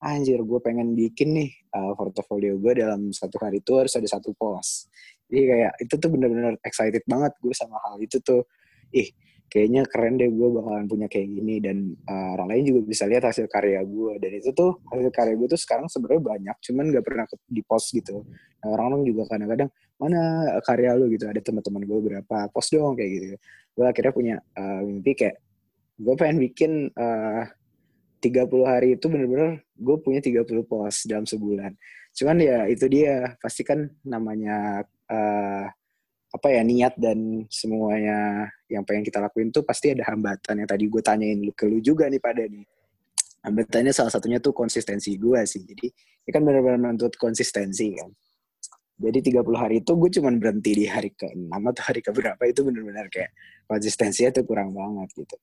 anjir 0.00 0.40
gue 0.40 0.60
pengen 0.64 0.96
bikin 0.96 1.36
nih 1.36 1.50
uh, 1.76 1.92
portofolio 1.92 2.56
gue 2.56 2.72
dalam 2.72 3.12
satu 3.12 3.36
hari 3.42 3.60
itu 3.60 3.74
harus 3.74 3.90
ada 3.98 4.06
satu 4.06 4.30
post. 4.38 4.86
Jadi 5.26 5.42
kayak 5.50 5.72
itu 5.82 5.94
tuh 5.98 6.08
bener-bener 6.14 6.54
excited 6.62 7.02
banget 7.10 7.34
gue 7.42 7.54
sama 7.58 7.76
hal 7.90 7.98
itu 7.98 8.22
tuh. 8.22 8.46
Ih 8.94 9.10
kayaknya 9.50 9.82
keren 9.90 10.16
deh 10.16 10.30
gue 10.30 10.48
bakalan 10.54 10.86
punya 10.86 11.10
kayak 11.10 11.28
gini. 11.28 11.58
Dan 11.58 11.92
uh, 12.06 12.38
orang 12.38 12.56
lain 12.56 12.62
juga 12.70 12.80
bisa 12.86 13.04
lihat 13.10 13.26
hasil 13.26 13.50
karya 13.50 13.82
gue 13.82 14.12
dan 14.22 14.30
itu 14.38 14.50
tuh 14.54 14.78
hasil 14.88 15.10
karya 15.10 15.34
gue 15.34 15.48
tuh 15.50 15.60
sekarang 15.60 15.90
sebenarnya 15.90 16.22
banyak 16.22 16.56
cuman 16.70 16.84
gak 16.94 17.04
pernah 17.04 17.24
di 17.50 17.62
post 17.66 17.92
gitu. 17.92 18.22
Nah, 18.62 18.68
orang-orang 18.70 19.02
juga 19.04 19.22
kadang-kadang 19.28 19.68
mana 19.98 20.20
karya 20.62 20.90
lu? 20.94 21.10
Gitu. 21.10 21.26
Ada 21.26 21.42
teman-teman 21.42 21.82
gue 21.84 21.98
berapa 21.98 22.36
post 22.54 22.70
dong 22.72 22.94
kayak 22.94 23.10
gitu. 23.10 23.26
Gue 23.74 23.84
akhirnya 23.90 24.12
punya 24.14 24.34
uh, 24.56 24.80
mimpi 24.86 25.12
kayak 25.18 25.36
gue 26.00 26.14
pengen 26.16 26.38
bikin 26.40 26.72
uh, 26.96 27.44
30 28.20 28.48
hari 28.68 28.88
itu 29.00 29.08
bener-bener 29.08 29.64
gue 29.74 29.96
punya 30.00 30.20
30 30.22 30.46
post 30.64 31.08
dalam 31.10 31.26
sebulan. 31.26 31.74
Cuman 32.12 32.36
ya 32.42 32.66
itu 32.66 32.84
dia, 32.90 33.34
pasti 33.40 33.64
kan 33.64 33.88
namanya 34.04 34.84
uh, 35.08 35.66
apa 36.30 36.46
ya 36.46 36.62
niat 36.62 36.94
dan 36.94 37.44
semuanya 37.50 38.46
yang 38.70 38.86
pengen 38.86 39.02
kita 39.02 39.18
lakuin 39.18 39.50
tuh 39.50 39.66
pasti 39.66 39.90
ada 39.90 40.06
hambatan 40.06 40.62
yang 40.62 40.68
tadi 40.70 40.86
gue 40.86 41.02
tanyain 41.02 41.42
lu 41.42 41.50
ke 41.50 41.66
lu 41.66 41.82
juga 41.82 42.06
nih 42.06 42.22
pada 42.22 42.46
nih. 42.46 42.62
Hambatannya 43.40 43.90
salah 43.90 44.12
satunya 44.12 44.38
tuh 44.38 44.52
konsistensi 44.52 45.16
gue 45.16 45.40
sih. 45.48 45.64
Jadi 45.64 45.86
ini 45.90 46.30
kan 46.30 46.44
benar-benar 46.44 46.78
menuntut 46.78 47.16
konsistensi 47.18 47.96
kan. 47.98 48.12
Jadi 49.00 49.32
30 49.32 49.42
hari 49.56 49.80
itu 49.80 49.96
gue 49.96 50.10
cuman 50.20 50.36
berhenti 50.36 50.76
di 50.76 50.84
hari 50.84 51.10
ke-6 51.16 51.48
atau 51.48 51.82
hari 51.88 52.04
ke 52.04 52.12
berapa 52.12 52.42
itu 52.44 52.60
benar-benar 52.62 53.08
kayak 53.08 53.32
konsistensinya 53.64 54.30
tuh 54.38 54.44
kurang 54.44 54.76
banget 54.76 55.08
gitu 55.24 55.40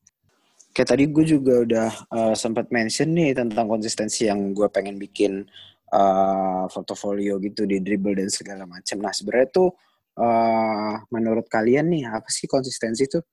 kayak 0.78 0.94
tadi 0.94 1.10
gue 1.10 1.26
juga 1.26 1.54
udah 1.66 1.90
uh, 2.14 2.36
sempat 2.38 2.70
mention 2.70 3.10
nih 3.18 3.34
tentang 3.34 3.66
konsistensi 3.66 4.30
yang 4.30 4.54
gue 4.54 4.70
pengen 4.70 5.02
bikin 5.02 5.42
uh, 5.90 6.70
portofolio 6.70 7.42
gitu 7.42 7.66
di 7.66 7.82
dribble 7.82 8.14
dan 8.14 8.30
segala 8.30 8.70
macam. 8.70 9.02
Nah 9.02 9.10
sebenarnya 9.10 9.50
tuh 9.50 9.74
uh, 10.18 10.94
menurut 11.14 11.46
kalian 11.48 11.94
nih 11.94 12.10
apa 12.10 12.28
sih 12.28 12.50
konsistensi 12.50 13.06
tuh? 13.08 13.24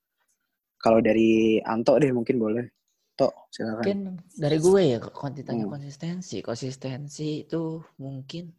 Kalau 0.79 1.01
dari 1.01 1.57
Anto 1.59 1.97
deh 1.97 2.13
mungkin 2.13 2.37
boleh. 2.37 2.65
Tok, 3.15 3.49
silakan. 3.49 3.81
Mungkin 3.81 3.99
dari 4.35 4.57
gue 4.59 4.81
ya 4.85 4.99
ditanya 5.33 5.65
hmm. 5.65 5.73
konsistensi. 5.73 6.37
Konsistensi 6.45 7.47
itu 7.47 7.81
mungkin 7.97 8.51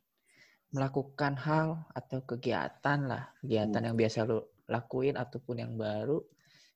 melakukan 0.74 1.38
hal 1.38 1.86
atau 1.94 2.24
kegiatan 2.24 2.98
lah, 3.06 3.30
kegiatan 3.40 3.80
hmm. 3.80 3.88
yang 3.92 3.96
biasa 3.96 4.26
lo 4.26 4.56
lakuin 4.66 5.14
ataupun 5.14 5.62
yang 5.62 5.72
baru 5.78 6.18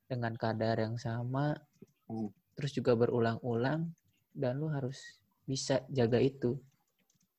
dengan 0.07 0.31
kadar 0.39 0.79
yang 0.79 0.95
sama 0.95 1.59
Hmm. 2.11 2.27
terus 2.59 2.75
juga 2.75 2.91
berulang-ulang 2.99 3.87
dan 4.35 4.59
lu 4.59 4.67
harus 4.67 4.99
bisa 5.47 5.79
jaga 5.87 6.19
itu 6.19 6.59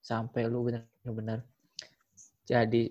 sampai 0.00 0.49
lu 0.49 0.64
benar-benar 0.64 1.45
jadi 2.49 2.88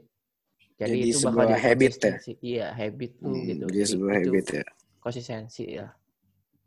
jadi, 0.81 0.97
jadi 0.97 1.09
itu 1.13 1.19
bakal 1.29 1.45
jadi 1.45 1.61
habit 1.61 1.93
ya? 1.93 2.13
Iya 2.41 2.67
habit 2.73 3.11
lu 3.21 3.29
hmm, 3.29 3.45
gitu. 3.45 3.65
jadi 3.69 3.85
sebuah 3.85 4.13
itu 4.17 4.17
habit 4.17 4.45
ya. 4.50 4.65
konsistensi 5.01 5.65
ya. 5.77 5.88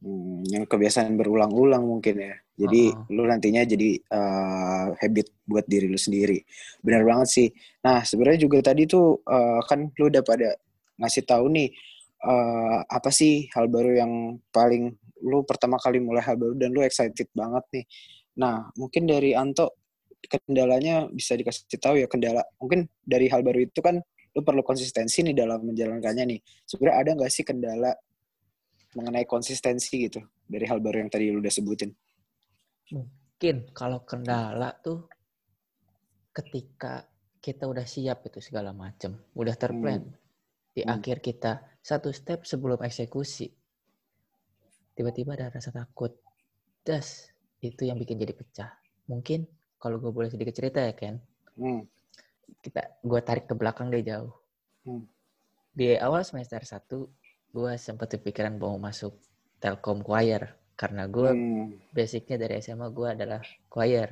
Hmm, 0.05 0.45
yang 0.53 0.65
kebiasaan 0.69 1.17
berulang-ulang 1.17 1.83
mungkin 1.83 2.15
ya. 2.21 2.35
Jadi 2.55 2.93
uh 2.93 3.03
-huh. 3.03 3.15
lu 3.15 3.23
nantinya 3.27 3.63
jadi 3.67 3.99
uh, 4.15 4.95
habit 4.95 5.27
buat 5.43 5.67
diri 5.67 5.91
lu 5.91 5.99
sendiri. 5.99 6.39
Benar 6.85 7.03
banget 7.03 7.29
sih. 7.31 7.49
Nah 7.83 8.07
sebenarnya 8.07 8.47
juga 8.47 8.63
tadi 8.63 8.87
tuh 8.87 9.19
uh, 9.27 9.61
kan 9.67 9.91
lu 9.99 10.05
udah 10.07 10.23
pada 10.23 10.55
ngasih 11.03 11.27
tahu 11.27 11.51
nih 11.51 11.75
uh, 12.23 12.79
apa 12.87 13.11
sih 13.11 13.51
hal 13.51 13.67
baru 13.67 13.99
yang 13.99 14.13
paling 14.55 14.95
lu 15.25 15.43
pertama 15.43 15.81
kali 15.81 15.99
mulai 15.99 16.21
hal 16.21 16.37
baru 16.37 16.55
dan 16.55 16.71
lu 16.71 16.85
excited 16.85 17.27
banget 17.33 17.65
nih. 17.73 17.85
Nah, 18.35 18.67
mungkin 18.75 19.07
dari 19.07 19.33
Anto 19.33 19.84
kendalanya 20.29 21.09
bisa 21.11 21.35
dikasih 21.35 21.67
tahu 21.81 22.01
ya 22.01 22.07
kendala. 22.09 22.43
Mungkin 22.61 22.89
dari 23.05 23.29
hal 23.29 23.45
baru 23.45 23.65
itu 23.65 23.81
kan 23.81 24.01
lu 24.35 24.41
perlu 24.43 24.67
konsistensi 24.67 25.23
nih 25.23 25.37
dalam 25.37 25.63
menjalankannya 25.63 26.25
nih. 26.37 26.41
Sebenarnya 26.67 26.97
ada 27.01 27.11
nggak 27.21 27.33
sih 27.33 27.45
kendala 27.47 27.93
mengenai 28.95 29.27
konsistensi 29.27 30.07
gitu 30.07 30.23
dari 30.47 30.67
hal 30.67 30.79
baru 30.79 31.07
yang 31.07 31.11
tadi 31.11 31.31
lu 31.31 31.43
udah 31.43 31.55
sebutin? 31.55 31.91
Mungkin 32.95 33.75
kalau 33.75 34.03
kendala 34.03 34.75
tuh 34.83 35.07
ketika 36.35 37.07
kita 37.39 37.69
udah 37.69 37.85
siap 37.85 38.25
itu 38.27 38.41
segala 38.41 38.73
macam, 38.73 39.21
udah 39.37 39.55
terplan. 39.55 40.03
Hmm. 40.03 40.17
Di 40.75 40.83
hmm. 40.83 40.95
akhir 40.95 41.23
kita 41.23 41.63
satu 41.85 42.11
step 42.11 42.43
sebelum 42.49 42.83
eksekusi 42.83 43.53
tiba-tiba 44.95 45.35
ada 45.35 45.51
rasa 45.51 45.75
takut. 45.75 46.15
Das, 46.87 47.33
itu 47.61 47.89
yang 47.89 47.99
bikin 47.99 48.21
jadi 48.21 48.35
pecah. 48.35 48.71
Mungkin 49.11 49.45
kalau 49.85 50.01
gue 50.01 50.09
boleh 50.09 50.33
sedikit 50.33 50.57
cerita 50.57 50.81
ya 50.81 50.97
Ken. 50.97 51.21
Hmm. 51.61 51.85
Kita, 52.65 53.05
gue 53.05 53.21
tarik 53.21 53.45
ke 53.45 53.53
belakang 53.53 53.93
deh 53.93 54.01
jauh. 54.01 54.33
Hmm. 54.89 55.05
Di 55.77 56.01
awal 56.01 56.25
semester 56.25 56.65
1, 56.65 56.89
gue 57.53 57.73
sempat 57.77 58.17
kepikiran 58.17 58.57
mau 58.57 58.81
masuk 58.81 59.13
Telkom 59.61 60.01
Choir. 60.01 60.57
Karena 60.73 61.05
gue 61.05 61.37
hmm. 61.37 61.93
basicnya 61.93 62.41
dari 62.41 62.65
SMA 62.65 62.89
gue 62.97 63.09
adalah 63.13 63.45
choir. 63.69 64.09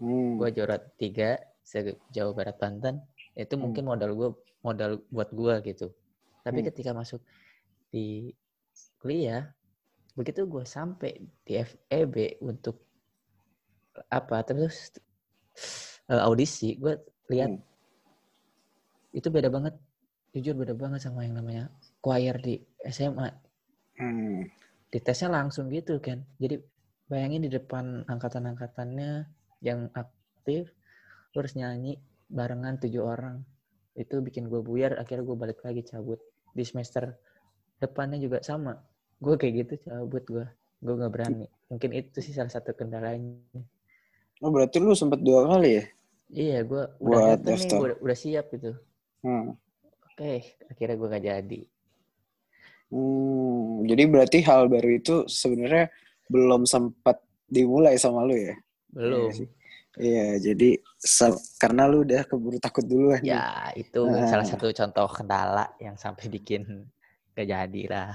Hmm. 0.00 0.40
Gue 0.40 0.48
juara 0.56 0.80
tiga 0.80 1.36
sejauh 1.60 2.32
Barat 2.32 2.56
Banten. 2.56 3.04
Itu 3.36 3.60
hmm. 3.60 3.62
mungkin 3.68 3.84
modal 3.84 4.16
gue 4.16 4.30
modal 4.64 5.04
buat 5.12 5.28
gue 5.28 5.54
gitu. 5.68 5.92
Tapi 6.40 6.64
hmm. 6.64 6.66
ketika 6.72 6.90
masuk 6.96 7.20
di 7.92 8.32
kuliah, 8.96 9.44
begitu 10.16 10.48
gue 10.48 10.64
sampai 10.64 11.20
di 11.44 11.52
FEB 11.60 12.40
untuk 12.40 12.80
apa 14.08 14.36
terus 14.46 14.94
uh, 16.08 16.22
audisi 16.24 16.76
gue 16.80 16.96
lihat 17.28 17.52
hmm. 17.52 19.16
itu 19.16 19.28
beda 19.28 19.52
banget 19.52 19.74
jujur 20.32 20.56
beda 20.56 20.72
banget 20.72 21.04
sama 21.04 21.28
yang 21.28 21.36
namanya 21.36 21.68
choir 22.00 22.36
di 22.40 22.56
SMA 22.88 23.28
hmm. 24.00 24.48
di 24.88 24.98
tesnya 25.00 25.28
langsung 25.32 25.68
gitu 25.68 26.00
kan 26.00 26.24
jadi 26.40 26.60
bayangin 27.12 27.44
di 27.44 27.50
depan 27.52 28.08
angkatan-angkatannya 28.08 29.28
yang 29.60 29.92
aktif 29.92 30.72
lu 31.32 31.36
harus 31.44 31.52
nyanyi 31.56 32.00
barengan 32.32 32.80
tujuh 32.80 33.04
orang. 33.04 33.44
Itu 33.92 34.24
bikin 34.24 34.48
gue 34.48 34.64
buyar 34.64 34.96
akhirnya 34.96 35.28
gue 35.28 35.36
balik 35.36 35.60
lagi 35.60 35.84
cabut. 35.84 36.16
Di 36.56 36.64
semester 36.64 37.12
depannya 37.76 38.16
juga 38.16 38.40
sama. 38.40 38.76
Gue 39.20 39.36
kayak 39.36 39.68
gitu 39.68 39.92
cabut 39.92 40.24
gue 40.24 40.46
gue 40.82 40.94
nggak 40.96 41.12
berani. 41.12 41.46
Mungkin 41.68 41.92
itu 41.92 42.18
sih 42.24 42.32
salah 42.32 42.52
satu 42.52 42.72
kendalanya 42.72 43.36
oh 44.42 44.50
berarti 44.50 44.76
lu 44.82 44.92
sempat 44.92 45.22
dua 45.22 45.46
kali 45.46 45.70
ya 45.78 45.84
iya 46.34 46.58
gue 46.66 46.82
udah 46.98 47.38
nih 47.38 47.70
udah, 47.70 47.98
udah 48.02 48.16
siap 48.18 48.50
gitu 48.52 48.74
hmm. 49.22 49.54
oke 50.12 50.32
akhirnya 50.68 50.96
gue 50.98 51.08
gak 51.14 51.24
jadi 51.24 51.60
hmm, 52.90 53.86
jadi 53.86 54.02
berarti 54.10 54.38
hal 54.42 54.66
baru 54.66 54.90
itu 54.98 55.14
sebenarnya 55.30 55.86
belum 56.26 56.66
sempat 56.66 57.22
dimulai 57.46 57.94
sama 57.96 58.26
lu 58.26 58.34
ya 58.34 58.56
belum 58.92 59.30
iya, 59.30 59.46
iya 59.96 60.28
jadi 60.40 60.76
karena 61.60 61.84
lu 61.84 62.04
udah 62.04 62.24
keburu 62.24 62.56
takut 62.56 62.84
duluan. 62.84 63.20
Ya, 63.20 63.68
itu 63.76 64.00
nah. 64.08 64.24
salah 64.24 64.46
satu 64.48 64.72
contoh 64.72 65.04
kendala 65.12 65.68
yang 65.76 66.00
sampai 66.00 66.32
bikin 66.32 66.88
gak 67.36 67.48
jadi 67.48 67.82
lah. 67.88 68.12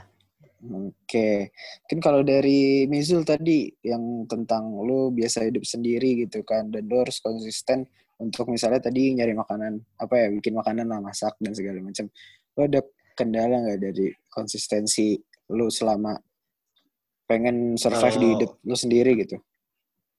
Oke, 0.58 1.54
mungkin 1.54 2.00
kalau 2.02 2.26
dari 2.26 2.90
Mizul 2.90 3.22
tadi 3.22 3.70
yang 3.86 4.26
tentang 4.26 4.74
lo 4.74 5.14
biasa 5.14 5.46
hidup 5.46 5.62
sendiri 5.62 6.26
gitu 6.26 6.42
kan, 6.42 6.74
dan 6.74 6.90
lo 6.90 7.06
harus 7.06 7.22
konsisten 7.22 7.86
untuk 8.18 8.50
misalnya 8.50 8.90
tadi 8.90 9.14
nyari 9.14 9.38
makanan 9.38 9.78
apa 10.02 10.18
ya, 10.18 10.28
bikin 10.34 10.58
makanan 10.58 10.90
lah, 10.90 10.98
masak 10.98 11.38
dan 11.38 11.54
segala 11.54 11.78
macam. 11.86 12.10
Lo 12.58 12.66
ada 12.66 12.82
kendala 13.14 13.70
nggak 13.70 13.80
dari 13.86 14.10
konsistensi 14.34 15.14
lo 15.54 15.70
selama 15.70 16.18
pengen 17.30 17.78
survive 17.78 18.18
kalau, 18.18 18.24
di 18.24 18.28
hidup 18.34 18.52
lo 18.66 18.76
sendiri 18.76 19.12
gitu? 19.22 19.38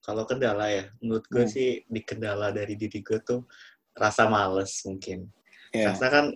Kalau 0.07 0.23
kendala 0.23 0.71
ya, 0.71 0.87
menurut 1.03 1.27
gue 1.27 1.45
hmm. 1.45 1.53
sih 1.53 1.83
di 1.83 2.01
kendala 2.07 2.55
dari 2.55 2.79
diri 2.79 3.03
gue 3.03 3.19
tuh 3.27 3.43
rasa 3.99 4.31
males 4.31 4.87
mungkin. 4.87 5.27
Yeah. 5.75 5.99
Karena 5.99 6.09
kan 6.09 6.27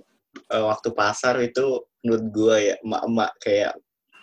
uh, 0.51 0.65
waktu 0.75 0.91
pasar 0.91 1.38
itu 1.38 1.87
menurut 2.03 2.27
gue 2.35 2.57
ya 2.59 2.75
emak-emak 2.83 3.31
kayak 3.38 3.73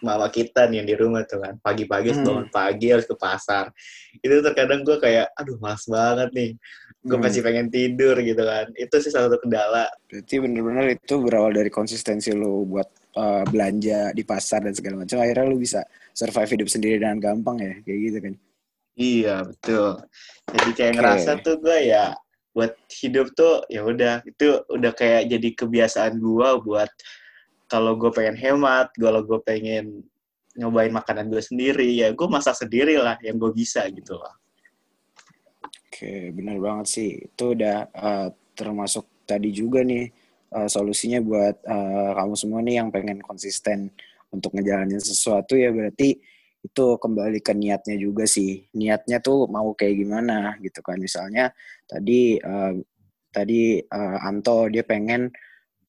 mama 0.01 0.27
kita 0.31 0.67
nih 0.67 0.83
yang 0.83 0.87
di 0.87 0.95
rumah 0.95 1.23
tuh 1.27 1.39
kan. 1.43 1.55
Pagi-pagi 1.59 2.15
hmm. 2.15 2.23
bangun 2.25 2.47
pagi 2.51 2.87
harus 2.91 3.05
ke 3.07 3.15
pasar. 3.15 3.71
Itu 4.19 4.39
terkadang 4.43 4.83
gue 4.83 4.97
kayak 4.97 5.31
aduh 5.35 5.57
mas 5.59 5.85
banget 5.85 6.29
nih. 6.33 6.51
Gue 6.99 7.15
hmm. 7.15 7.23
masih 7.23 7.41
pengen 7.43 7.67
tidur 7.71 8.15
gitu 8.19 8.43
kan. 8.43 8.65
Itu 8.75 8.95
sih 8.99 9.11
salah 9.11 9.31
satu 9.31 9.39
kendala. 9.43 9.87
Berarti 10.11 10.35
bener-bener 10.39 10.85
itu 10.99 11.15
berawal 11.19 11.51
dari 11.55 11.71
konsistensi 11.71 12.31
lo 12.35 12.67
buat 12.67 12.87
uh, 13.15 13.43
belanja 13.47 14.11
di 14.11 14.23
pasar 14.27 14.67
dan 14.67 14.73
segala 14.75 15.05
macam. 15.05 15.19
Akhirnya 15.19 15.45
lo 15.47 15.57
bisa 15.59 15.81
survive 16.11 16.59
hidup 16.59 16.69
sendiri 16.71 16.95
dengan 16.99 17.19
gampang 17.19 17.57
ya 17.59 17.73
kayak 17.83 17.99
gitu 18.03 18.17
kan? 18.23 18.33
Iya 18.99 19.35
betul. 19.47 19.89
Jadi 20.51 20.71
kayak 20.75 20.91
okay. 20.91 20.99
ngerasa 20.99 21.31
tuh 21.39 21.55
gue 21.63 21.77
ya 21.87 22.11
buat 22.51 22.75
hidup 22.91 23.31
tuh 23.31 23.63
ya 23.71 23.81
udah. 23.87 24.19
Itu 24.27 24.67
udah 24.67 24.91
kayak 24.91 25.31
jadi 25.31 25.49
kebiasaan 25.55 26.19
gue 26.19 26.49
buat 26.67 26.91
kalau 27.69 27.93
gue 27.95 28.09
pengen 28.09 28.35
hemat, 28.35 28.89
kalau 28.97 29.21
gue 29.21 29.39
pengen 29.45 30.03
nyobain 30.57 30.91
makanan 30.91 31.29
gue 31.29 31.39
sendiri 31.39 31.87
ya 31.95 32.11
gue 32.11 32.27
masak 32.27 32.57
sendiri 32.57 32.99
lah 32.99 33.15
yang 33.23 33.39
gue 33.39 33.53
bisa 33.55 33.85
gitu 33.87 34.17
loh 34.19 34.35
Oke, 35.99 36.31
benar 36.31 36.63
banget 36.63 36.87
sih. 36.87 37.11
Itu 37.27 37.51
udah 37.51 37.91
uh, 37.91 38.31
termasuk 38.55 39.27
tadi 39.27 39.51
juga 39.51 39.83
nih 39.83 40.07
uh, 40.55 40.63
solusinya 40.71 41.19
buat 41.19 41.59
uh, 41.67 42.15
kamu 42.15 42.35
semua 42.39 42.63
nih 42.63 42.79
yang 42.79 42.87
pengen 42.87 43.19
konsisten 43.19 43.91
untuk 44.31 44.55
ngejalanin 44.55 45.03
sesuatu 45.03 45.59
ya 45.59 45.75
berarti 45.75 46.15
itu 46.63 46.85
kembali 47.03 47.43
ke 47.43 47.51
niatnya 47.51 47.99
juga 47.99 48.23
sih. 48.23 48.63
Niatnya 48.79 49.19
tuh 49.19 49.51
mau 49.51 49.75
kayak 49.75 49.99
gimana 49.99 50.55
gitu 50.63 50.79
kan. 50.79 50.95
Misalnya 51.03 51.51
tadi 51.83 52.39
uh, 52.39 52.79
tadi 53.35 53.83
uh, 53.83 54.23
Anto 54.23 54.71
dia 54.71 54.87
pengen 54.87 55.27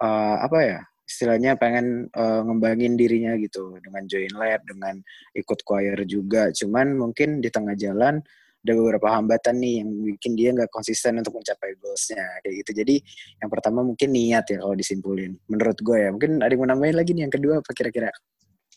uh, 0.03 0.37
apa 0.43 0.59
ya? 0.59 0.81
Istilahnya 1.11 1.59
pengen 1.59 2.07
uh, 2.15 2.47
ngembangin 2.47 2.95
dirinya 2.95 3.35
gitu 3.35 3.75
dengan 3.83 4.07
join 4.07 4.31
lab, 4.39 4.63
dengan 4.63 4.95
ikut 5.35 5.59
choir 5.67 5.99
juga. 6.07 6.55
Cuman 6.55 6.95
mungkin 6.95 7.43
di 7.43 7.51
tengah 7.51 7.75
jalan 7.75 8.23
ada 8.61 8.73
beberapa 8.77 9.09
hambatan 9.09 9.57
nih 9.57 9.75
yang 9.81 9.89
bikin 10.15 10.33
dia 10.37 10.53
nggak 10.53 10.71
konsisten 10.71 11.17
untuk 11.17 11.35
mencapai 11.41 11.75
goalsnya 11.81 12.23
kayak 12.45 12.55
gitu. 12.63 12.71
Jadi 12.85 12.95
yang 13.41 13.51
pertama 13.51 13.81
mungkin 13.81 14.13
niat 14.13 14.47
ya 14.53 14.63
kalau 14.63 14.77
disimpulin. 14.79 15.33
Menurut 15.51 15.79
gue 15.81 15.99
ya. 15.99 16.09
Mungkin 16.13 16.45
ada 16.45 16.53
yang 16.53 16.61
mau 16.63 16.69
nambahin 16.69 16.97
lagi 16.97 17.11
nih 17.17 17.27
yang 17.27 17.35
kedua 17.35 17.55
apa 17.59 17.71
kira-kira? 17.75 18.13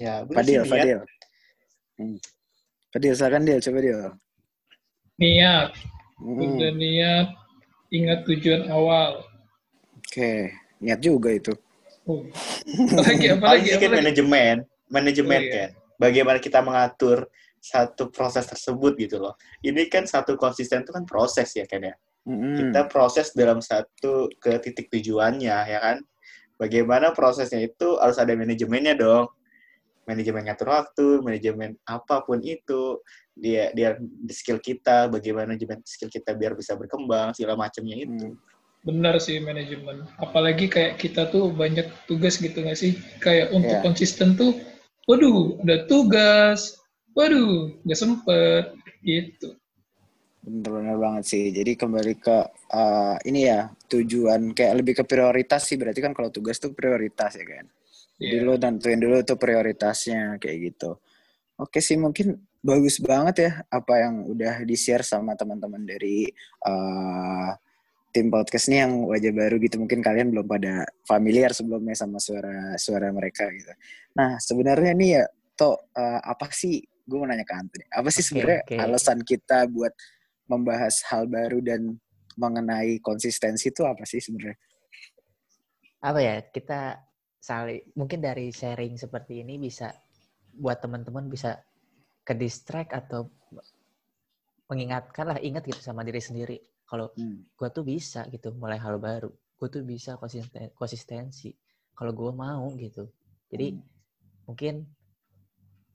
Ya, 0.02 0.26
Fadil, 0.26 0.66
Fadil. 0.66 1.00
Hmm. 2.00 2.18
Fadil, 2.90 3.14
silakan 3.14 3.44
dia, 3.46 3.62
coba 3.62 3.80
dia. 3.84 4.00
Niat. 5.22 5.70
Hmm. 6.18 6.40
Udah 6.58 6.72
niat, 6.74 7.28
ingat 7.94 8.20
tujuan 8.26 8.72
awal. 8.74 9.22
Oke, 10.00 10.50
niat 10.82 10.98
juga 11.04 11.30
itu. 11.30 11.54
Oh. 12.04 12.24
Apalagi, 13.00 13.28
apalagi, 13.32 13.68
sedikit 13.72 13.90
apalagi. 13.92 14.00
manajemen, 14.04 14.56
manajemen 14.92 15.40
Oh, 15.40 15.46
iya. 15.48 15.54
kan. 15.56 15.70
Bagaimana 16.00 16.38
kita 16.44 16.60
mengatur 16.60 17.28
satu 17.64 18.12
proses 18.12 18.44
tersebut 18.44 19.00
gitu 19.00 19.24
loh. 19.24 19.40
Ini 19.64 19.88
kan 19.88 20.04
satu 20.04 20.36
konsisten 20.36 20.84
itu 20.84 20.92
kan 20.92 21.08
proses 21.08 21.56
ya 21.56 21.64
kan 21.64 21.80
ya. 21.80 21.96
Mm-mm. 22.28 22.60
Kita 22.60 22.92
proses 22.92 23.32
dalam 23.32 23.64
satu 23.64 24.28
ke 24.36 24.60
titik 24.60 24.92
tujuannya 24.92 25.58
ya 25.72 25.80
kan. 25.80 25.98
Bagaimana 26.60 27.16
prosesnya 27.16 27.64
itu 27.64 27.96
harus 28.00 28.20
ada 28.20 28.36
manajemennya 28.36 29.00
dong. 29.00 29.32
Manajemen 30.04 30.44
ngatur 30.44 30.68
waktu, 30.68 31.08
manajemen 31.24 31.80
apa 31.88 32.20
pun 32.28 32.44
itu, 32.44 33.00
dia 33.32 33.72
dia 33.72 33.96
skill 34.36 34.60
kita, 34.60 35.08
bagaimana 35.08 35.56
manajemen 35.56 35.80
skill 35.88 36.12
kita 36.12 36.36
biar 36.36 36.60
bisa 36.60 36.76
berkembang, 36.76 37.32
segala 37.32 37.56
macamnya 37.56 37.96
itu. 38.04 38.36
Hmm. 38.36 38.36
Benar 38.84 39.16
sih 39.24 39.40
manajemen. 39.40 40.04
Apalagi 40.20 40.68
kayak 40.68 41.00
kita 41.00 41.32
tuh 41.32 41.56
banyak 41.56 41.88
tugas 42.04 42.36
gitu 42.36 42.60
nggak 42.60 42.76
sih? 42.76 43.00
Kayak 43.24 43.56
untuk 43.56 43.80
Iya. 43.80 43.84
konsisten 43.84 44.36
tuh, 44.36 44.60
waduh, 45.08 45.56
ada 45.64 45.88
tugas, 45.88 46.76
waduh, 47.16 47.72
nggak 47.88 48.00
sempet, 48.00 48.76
gitu. 49.08 49.56
Bener-bener 50.44 51.00
banget 51.00 51.24
sih. 51.32 51.56
Jadi 51.56 51.80
kembali 51.80 52.14
ke 52.20 52.38
uh, 52.76 53.16
ini 53.24 53.48
ya 53.48 53.72
tujuan 53.88 54.52
kayak 54.52 54.74
lebih 54.84 54.94
ke 55.00 55.04
prioritas 55.08 55.64
sih. 55.64 55.80
Berarti 55.80 56.04
kan 56.04 56.12
kalau 56.12 56.28
tugas 56.28 56.60
tuh 56.60 56.76
prioritas 56.76 57.40
ya 57.40 57.48
kan. 57.48 57.66
Jadi 58.20 58.36
Iya. 58.36 58.44
lo 58.44 58.60
tentuin 58.60 59.00
dulu 59.00 59.24
tuh 59.24 59.40
prioritasnya 59.40 60.36
kayak 60.44 60.58
gitu. 60.76 61.00
Oke 61.56 61.80
sih 61.80 61.96
mungkin 61.96 62.36
bagus 62.60 63.00
banget 63.00 63.36
ya 63.40 63.52
apa 63.72 63.94
yang 64.04 64.28
udah 64.28 64.68
di 64.68 64.76
share 64.76 65.04
sama 65.08 65.36
teman-teman 65.40 65.88
dari 65.88 66.28
uh, 66.68 67.52
tim 68.14 68.30
podcast 68.30 68.70
ini 68.70 68.86
yang 68.86 68.94
wajah 69.10 69.34
baru 69.34 69.58
gitu. 69.58 69.82
Mungkin 69.82 70.00
kalian 70.06 70.30
belum 70.30 70.46
pada 70.46 70.86
familiar 71.10 71.50
sebelumnya 71.52 71.98
sama 71.98 72.22
suara 72.22 72.78
suara 72.78 73.10
mereka 73.10 73.50
gitu. 73.50 73.74
Nah 74.14 74.38
sebenarnya 74.38 74.94
nih 74.94 75.10
ya 75.18 75.24
toh 75.58 75.76
uh, 75.98 76.22
apa 76.22 76.54
sih? 76.54 76.86
Gue 77.04 77.20
mau 77.20 77.28
nanya 77.28 77.44
ke 77.44 77.52
Anthony. 77.52 77.86
Apa 77.92 78.08
sih 78.14 78.24
Oke, 78.24 78.28
sebenarnya 78.32 78.62
oke. 78.64 78.76
alasan 78.80 79.20
kita 79.26 79.68
buat 79.68 79.92
membahas 80.48 81.04
hal 81.12 81.28
baru 81.28 81.60
dan 81.60 82.00
mengenai 82.40 83.02
konsistensi 83.04 83.74
itu 83.74 83.84
apa 83.84 84.08
sih 84.08 84.24
sebenarnya? 84.24 84.56
apa 86.04 86.20
ya 86.20 86.36
kita 86.52 87.00
saling 87.40 87.80
mungkin 87.96 88.20
dari 88.20 88.52
sharing 88.52 89.00
seperti 89.00 89.40
ini 89.40 89.56
bisa 89.56 89.96
buat 90.52 90.84
teman-teman 90.84 91.32
bisa 91.32 91.64
ke 92.28 92.36
distract 92.36 92.92
atau 92.92 93.32
mengingatkan 94.68 95.32
lah 95.32 95.40
ingat 95.40 95.64
gitu 95.64 95.80
sama 95.80 96.04
diri 96.04 96.20
sendiri 96.20 96.60
kalau 96.94 97.10
Hmm. 97.18 97.42
gue 97.58 97.70
tuh 97.74 97.82
bisa 97.82 98.30
gitu 98.30 98.54
mulai 98.54 98.78
hal 98.78 99.02
baru 99.02 99.34
gue 99.64 99.80
tuh 99.80 99.84
bisa 99.88 100.20
konsisten 100.20 100.76
konsistensi. 100.76 101.56
Kalau 101.96 102.12
gue 102.12 102.32
mau 102.36 102.68
gitu. 102.76 103.08
Jadi 103.48 103.72
Hmm. 103.72 103.80
mungkin 104.44 104.76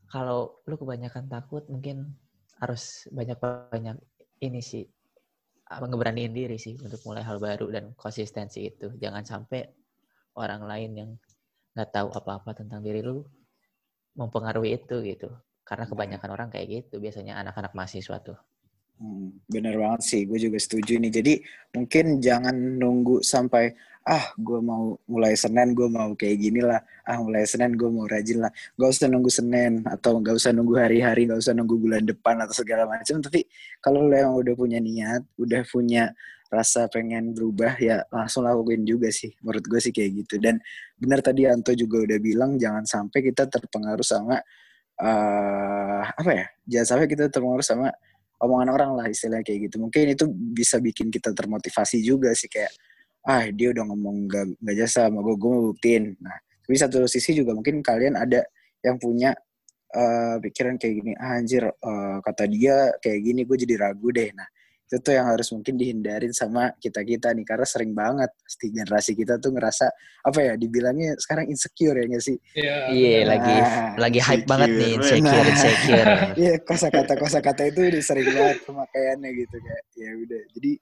kalau 0.08 0.64
lu 0.64 0.80
kebanyakan 0.80 1.28
takut 1.28 1.68
mungkin 1.68 2.16
harus 2.64 3.04
banyak-banyak 3.12 4.00
ini 4.40 4.60
sih 4.64 4.88
apa, 5.68 5.84
ngeberaniin 5.84 6.32
diri 6.32 6.56
sih 6.56 6.80
untuk 6.80 7.04
mulai 7.04 7.20
hal 7.20 7.36
baru 7.36 7.68
dan 7.68 7.92
konsistensi 7.92 8.64
itu. 8.72 8.88
Jangan 8.96 9.20
sampai 9.28 9.68
orang 10.40 10.64
lain 10.64 10.90
yang 10.96 11.10
nggak 11.76 11.90
tahu 11.92 12.08
apa-apa 12.08 12.56
tentang 12.56 12.80
diri 12.80 13.04
lu 13.04 13.20
mempengaruhi 14.16 14.80
itu 14.80 14.96
gitu. 15.04 15.28
Karena 15.60 15.84
kebanyakan 15.84 16.30
orang 16.32 16.48
kayak 16.48 16.66
gitu 16.72 16.96
biasanya 17.04 17.36
anak-anak 17.44 17.76
mahasiswa 17.76 18.16
tuh 18.24 18.40
Hmm, 18.98 19.30
bener 19.46 19.78
banget 19.78 20.02
sih, 20.02 20.26
gue 20.26 20.38
juga 20.42 20.58
setuju 20.58 20.98
nih. 20.98 21.12
Jadi 21.14 21.32
mungkin 21.70 22.18
jangan 22.18 22.50
nunggu 22.82 23.22
sampai 23.22 23.70
ah 24.02 24.34
gue 24.34 24.58
mau 24.58 24.98
mulai 25.06 25.38
Senin 25.38 25.70
gue 25.70 25.86
mau 25.86 26.18
kayak 26.18 26.36
gini 26.42 26.58
lah, 26.66 26.82
ah 27.06 27.22
mulai 27.22 27.46
Senin 27.46 27.78
gue 27.78 27.86
mau 27.86 28.10
rajin 28.10 28.42
lah. 28.42 28.50
Gak 28.74 28.90
usah 28.90 29.06
nunggu 29.06 29.30
Senin 29.30 29.86
atau 29.86 30.18
gak 30.18 30.34
usah 30.34 30.50
nunggu 30.50 30.74
hari-hari, 30.82 31.30
gak 31.30 31.38
usah 31.38 31.54
nunggu 31.54 31.78
bulan 31.78 32.02
depan 32.10 32.42
atau 32.42 32.54
segala 32.58 32.90
macam. 32.90 33.22
Tapi 33.22 33.46
kalau 33.78 34.02
lo 34.02 34.14
yang 34.18 34.34
udah 34.34 34.54
punya 34.58 34.82
niat, 34.82 35.22
udah 35.38 35.62
punya 35.70 36.10
rasa 36.50 36.88
pengen 36.90 37.36
berubah 37.36 37.76
ya 37.78 38.02
langsung 38.10 38.42
lakuin 38.50 38.82
juga 38.82 39.14
sih. 39.14 39.30
Menurut 39.46 39.62
gue 39.62 39.78
sih 39.78 39.94
kayak 39.94 40.26
gitu. 40.26 40.42
Dan 40.42 40.58
benar 40.98 41.22
tadi 41.22 41.46
Anto 41.46 41.70
juga 41.70 42.02
udah 42.02 42.18
bilang 42.18 42.58
jangan 42.58 42.82
sampai 42.82 43.22
kita 43.30 43.46
terpengaruh 43.46 44.02
sama 44.02 44.42
eh 44.98 46.02
apa 46.02 46.30
ya? 46.34 46.46
Jangan 46.66 46.86
sampai 46.98 47.06
kita 47.06 47.30
terpengaruh 47.30 47.62
sama 47.62 47.94
omongan 48.38 48.68
orang 48.70 48.90
lah 48.98 49.06
istilahnya 49.10 49.44
kayak 49.44 49.70
gitu. 49.70 49.76
Mungkin 49.82 50.14
itu 50.14 50.24
bisa 50.30 50.78
bikin 50.78 51.10
kita 51.10 51.34
termotivasi 51.34 52.02
juga 52.02 52.32
sih 52.34 52.46
kayak 52.50 52.70
ah 53.28 53.44
dia 53.50 53.74
udah 53.74 53.84
ngomong 53.92 54.16
gak, 54.30 54.46
gak 54.62 54.76
jasa 54.78 55.10
sama 55.10 55.20
gue, 55.20 55.34
gue 55.36 55.50
mau 55.50 55.64
buktiin. 55.74 56.04
Nah, 56.22 56.36
tapi 56.64 56.76
satu 56.78 57.04
sisi 57.04 57.36
juga 57.36 57.52
mungkin 57.52 57.84
kalian 57.84 58.16
ada 58.16 58.46
yang 58.80 58.96
punya 58.96 59.34
eh, 59.92 60.36
pikiran 60.40 60.80
kayak 60.80 60.94
gini, 61.02 61.12
ah, 61.18 61.36
anjir 61.36 61.64
eh, 61.66 62.16
kata 62.24 62.44
dia 62.48 62.94
kayak 63.02 63.20
gini 63.20 63.40
gue 63.44 63.56
jadi 63.68 63.74
ragu 63.88 64.08
deh. 64.14 64.30
Nah, 64.32 64.48
itu 64.88 64.96
tuh 65.04 65.12
yang 65.12 65.28
harus 65.28 65.52
mungkin 65.52 65.76
dihindarin 65.76 66.32
sama 66.32 66.72
kita-kita 66.80 67.36
nih 67.36 67.44
karena 67.44 67.66
sering 67.68 67.92
banget 67.92 68.32
pasti 68.40 68.72
generasi 68.72 69.12
kita 69.12 69.36
tuh 69.36 69.52
ngerasa 69.52 69.84
apa 70.24 70.38
ya 70.40 70.52
dibilangnya 70.56 71.12
sekarang 71.20 71.44
insecure 71.52 71.92
ya 72.00 72.04
nggak 72.08 72.24
sih? 72.24 72.36
Iya. 72.56 72.76
iya 72.96 73.16
Nah, 73.20 73.26
lagi 73.36 73.56
lagi 74.00 74.20
hype 74.24 74.46
banget 74.48 74.70
nih 74.72 74.90
insecure. 74.96 75.20
insecure 75.20 75.44
Nah. 75.44 75.52
insecure 75.52 76.12
Iya 76.48 76.54
kosakata 76.64 77.12
kosakata 77.20 77.62
itu 77.68 77.80
udah 77.84 78.00
sering 78.00 78.28
banget 78.32 78.58
pemakaiannya 78.64 79.30
gitu 79.36 79.56
kayak 79.60 79.82
ya 79.92 80.10
udah 80.16 80.42
jadi 80.56 80.72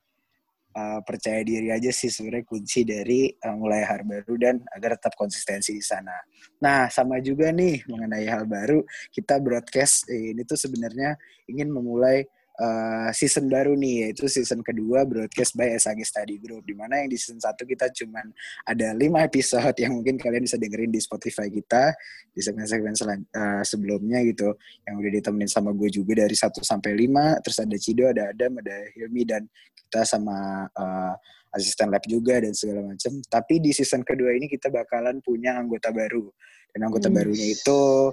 uh, 0.77 1.01
percaya 1.03 1.40
diri 1.42 1.69
aja 1.73 1.90
sih 1.90 2.12
sebenarnya 2.12 2.47
kunci 2.47 2.81
dari 2.87 3.33
uh, 3.33 3.57
mulai 3.59 3.83
hal 3.83 4.07
baru 4.07 4.35
dan 4.38 4.62
agar 4.77 5.01
tetap 5.01 5.19
konsistensi 5.19 5.75
di 5.75 5.83
sana. 5.83 6.14
Nah 6.62 6.87
sama 6.92 7.19
juga 7.19 7.51
nih 7.51 7.83
mengenai 7.90 8.27
hal 8.31 8.47
baru 8.47 8.85
kita 9.11 9.40
broadcast 9.42 10.07
eh, 10.12 10.31
ini 10.37 10.47
tuh 10.47 10.61
sebenarnya 10.61 11.16
ingin 11.51 11.73
memulai 11.73 12.23
uh, 12.61 13.09
season 13.12 13.49
baru 13.49 13.77
nih 13.77 14.09
yaitu 14.09 14.27
season 14.27 14.61
kedua 14.61 15.05
broadcast 15.05 15.57
by 15.57 15.73
SAG 15.77 16.01
Study 16.05 16.40
Group 16.40 16.64
di 16.64 16.75
mana 16.77 17.01
yang 17.05 17.09
di 17.12 17.19
season 17.21 17.40
1 17.40 17.57
kita 17.57 17.92
cuman 17.92 18.33
ada 18.66 18.92
lima 18.97 19.25
episode 19.25 19.77
yang 19.79 19.97
mungkin 19.97 20.16
kalian 20.16 20.45
bisa 20.45 20.57
dengerin 20.57 20.92
di 20.92 21.01
Spotify 21.01 21.49
kita 21.53 21.92
di 22.33 22.40
segmen-segmen 22.40 22.95
uh, 23.33 23.62
sebelumnya 23.64 24.21
gitu 24.25 24.57
yang 24.88 25.01
udah 25.01 25.12
ditemenin 25.21 25.51
sama 25.51 25.73
gue 25.73 25.88
juga 25.92 26.25
dari 26.25 26.37
1 26.37 26.53
sampai 26.61 26.92
5 26.97 27.45
terus 27.45 27.59
ada 27.61 27.77
Cido, 27.77 28.05
ada 28.09 28.33
Adam, 28.33 28.53
ada 28.61 28.77
Hilmi 28.97 29.23
dan 29.29 29.42
kita 29.87 30.03
sama 30.03 30.66
uh, 30.75 31.14
asisten 31.55 31.88
lab 31.88 32.05
juga 32.05 32.42
dan 32.42 32.53
segala 32.53 32.85
macam. 32.92 33.12
Tapi 33.25 33.55
di 33.64 33.73
season 33.73 34.05
kedua 34.05 34.37
ini 34.37 34.45
kita 34.51 34.69
bakalan 34.69 35.25
punya 35.25 35.57
anggota 35.57 35.88
baru 35.88 36.29
dan 36.77 36.92
anggota 36.92 37.09
Hmm. 37.09 37.16
barunya 37.16 37.47
itu 37.57 38.12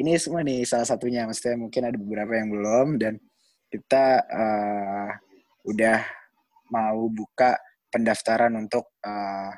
ini 0.00 0.16
semua 0.18 0.42
nih 0.42 0.66
salah 0.66 0.88
satunya 0.88 1.28
maksudnya 1.28 1.60
mungkin 1.60 1.82
ada 1.86 1.96
beberapa 2.00 2.32
yang 2.34 2.48
belum 2.50 2.88
dan 2.98 3.14
kita 3.74 4.22
uh, 4.30 5.10
udah 5.66 5.98
mau 6.70 7.10
buka 7.10 7.58
pendaftaran 7.90 8.54
untuk 8.54 8.94
uh, 9.02 9.50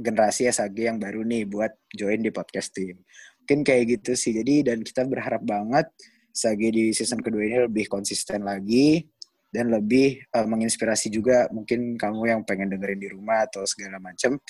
generasi 0.00 0.48
SAG 0.48 0.88
yang 0.88 0.96
baru 0.96 1.20
nih 1.20 1.44
buat 1.44 1.76
join 1.92 2.24
di 2.24 2.32
podcast 2.32 2.72
team. 2.72 3.04
Mungkin 3.44 3.60
kayak 3.60 4.00
gitu 4.00 4.16
sih. 4.16 4.32
Jadi 4.32 4.72
dan 4.72 4.80
kita 4.80 5.04
berharap 5.04 5.44
banget 5.44 5.92
SAG 6.32 6.64
di 6.72 6.96
season 6.96 7.20
kedua 7.20 7.44
ini 7.44 7.68
lebih 7.68 7.92
konsisten 7.92 8.40
lagi 8.40 9.04
dan 9.52 9.68
lebih 9.68 10.24
uh, 10.32 10.48
menginspirasi 10.48 11.12
juga 11.12 11.44
mungkin 11.52 12.00
kamu 12.00 12.22
yang 12.24 12.40
pengen 12.48 12.72
dengerin 12.72 13.00
di 13.02 13.08
rumah 13.12 13.44
atau 13.44 13.66
segala 13.68 14.00
macam 14.00 14.40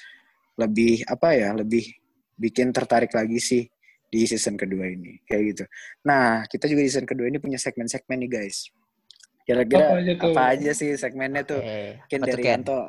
lebih 0.60 1.02
apa 1.08 1.34
ya 1.34 1.56
lebih 1.56 1.88
bikin 2.36 2.68
tertarik 2.70 3.10
lagi 3.16 3.40
sih 3.40 3.64
di 4.10 4.26
season 4.26 4.58
kedua 4.58 4.90
ini 4.90 5.22
kayak 5.24 5.42
gitu. 5.54 5.64
Nah 6.02 6.42
kita 6.50 6.66
juga 6.66 6.82
di 6.82 6.90
season 6.90 7.06
kedua 7.06 7.30
ini 7.30 7.38
punya 7.38 7.56
segmen-segmen 7.56 8.26
nih 8.26 8.30
guys. 8.30 8.66
Kira-kira 9.46 9.86
Apa 9.86 9.98
aja 10.02 10.12
tuh? 10.18 10.30
apa 10.34 10.42
aja 10.52 10.70
sih 10.74 10.90
segmennya 10.98 11.42
tuh? 11.46 11.62
Oke, 11.62 12.14
Mungkin 12.18 12.20
dari? 12.26 12.44
Anto. 12.50 12.80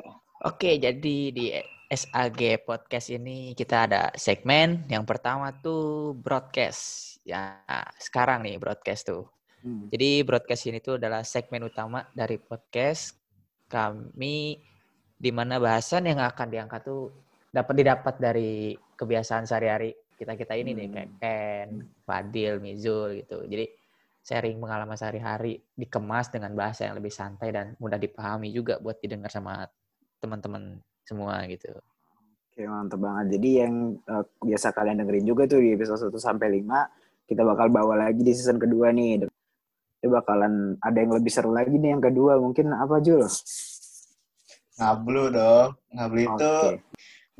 Oke, 0.42 0.70
jadi 0.82 1.16
di 1.30 1.46
SAG 1.86 2.66
podcast 2.66 3.14
ini 3.14 3.54
kita 3.54 3.86
ada 3.86 4.02
segmen 4.18 4.82
yang 4.90 5.06
pertama 5.06 5.54
tuh 5.62 6.14
broadcast. 6.18 7.14
Ya, 7.22 7.62
sekarang 8.02 8.42
nih 8.42 8.58
broadcast 8.58 9.06
tuh. 9.06 9.30
Hmm. 9.62 9.86
Jadi 9.94 10.26
broadcast 10.26 10.66
ini 10.66 10.82
tuh 10.82 10.98
adalah 10.98 11.22
segmen 11.22 11.62
utama 11.70 12.02
dari 12.10 12.42
podcast 12.42 13.14
kami 13.70 14.58
di 15.14 15.30
mana 15.30 15.62
bahasan 15.62 16.10
yang 16.10 16.18
akan 16.18 16.50
diangkat 16.50 16.82
tuh 16.82 17.14
dapat 17.54 17.74
didapat 17.78 18.14
dari 18.18 18.74
kebiasaan 18.98 19.46
sehari-hari 19.46 19.94
kita-kita 20.22 20.54
ini 20.54 20.70
nih 20.78 20.86
Hmm. 20.88 20.94
kayak 20.94 21.10
Ken, 21.18 21.68
Fadil, 22.06 22.54
Mizul 22.62 23.26
gitu. 23.26 23.42
Jadi 23.44 23.66
sharing 24.22 24.62
pengalaman 24.62 24.94
sehari-hari 24.94 25.58
dikemas 25.74 26.30
dengan 26.30 26.54
bahasa 26.54 26.86
yang 26.86 26.94
lebih 26.94 27.10
santai 27.10 27.50
dan 27.50 27.74
mudah 27.82 27.98
dipahami 27.98 28.54
juga 28.54 28.78
buat 28.78 29.02
didengar 29.02 29.34
sama 29.34 29.66
teman-teman 30.22 30.78
semua 31.02 31.42
gitu. 31.50 31.74
Oke, 32.52 32.62
mantep 32.68 33.00
banget. 33.02 33.40
Jadi 33.40 33.50
yang 33.64 33.74
eh, 33.98 34.24
biasa 34.46 34.70
kalian 34.70 35.02
dengerin 35.02 35.26
juga 35.26 35.42
tuh 35.50 35.58
di 35.58 35.74
episode 35.74 36.12
1 36.12 36.20
sampai 36.22 36.62
5, 36.62 37.26
kita 37.26 37.42
bakal 37.42 37.66
bawa 37.72 38.06
lagi 38.06 38.22
di 38.22 38.30
season 38.30 38.62
kedua 38.62 38.94
nih. 38.94 39.26
Ini 40.02 40.06
bakalan 40.06 40.76
ada 40.78 40.98
yang 40.98 41.14
lebih 41.16 41.32
seru 41.32 41.50
lagi 41.50 41.74
nih 41.74 41.96
yang 41.98 42.02
kedua. 42.04 42.38
Mungkin 42.38 42.70
apa, 42.76 43.00
Jul? 43.02 43.26
Ngablu 44.78 45.24
dong. 45.32 45.68
Ngablu 45.94 46.20
itu 46.26 46.52
Oke. 46.62 46.72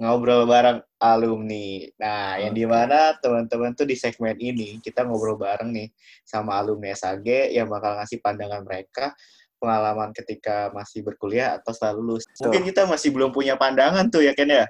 Ngobrol 0.01 0.49
bareng 0.49 0.81
alumni. 0.97 1.85
Nah, 2.01 2.41
yang 2.41 2.55
di 2.57 2.65
mana 2.65 3.17
teman-teman 3.21 3.77
tuh 3.77 3.85
di 3.85 3.97
segmen 3.99 4.37
ini 4.41 4.81
kita 4.81 5.05
ngobrol 5.05 5.37
bareng 5.37 5.69
nih 5.73 5.89
sama 6.25 6.57
alumni 6.61 6.97
SAG 6.97 7.53
yang 7.53 7.69
bakal 7.69 7.97
ngasih 8.01 8.19
pandangan 8.25 8.65
mereka 8.65 9.13
pengalaman 9.63 10.11
ketika 10.11 10.75
masih 10.75 11.07
berkuliah 11.07 11.61
atau 11.61 11.71
setelah 11.71 11.95
lulus. 11.95 12.27
Mungkin 12.43 12.67
kita 12.67 12.83
masih 12.89 13.15
belum 13.15 13.31
punya 13.31 13.55
pandangan 13.55 14.11
tuh 14.11 14.27
ya 14.27 14.35
Ken 14.35 14.51
ya. 14.51 14.67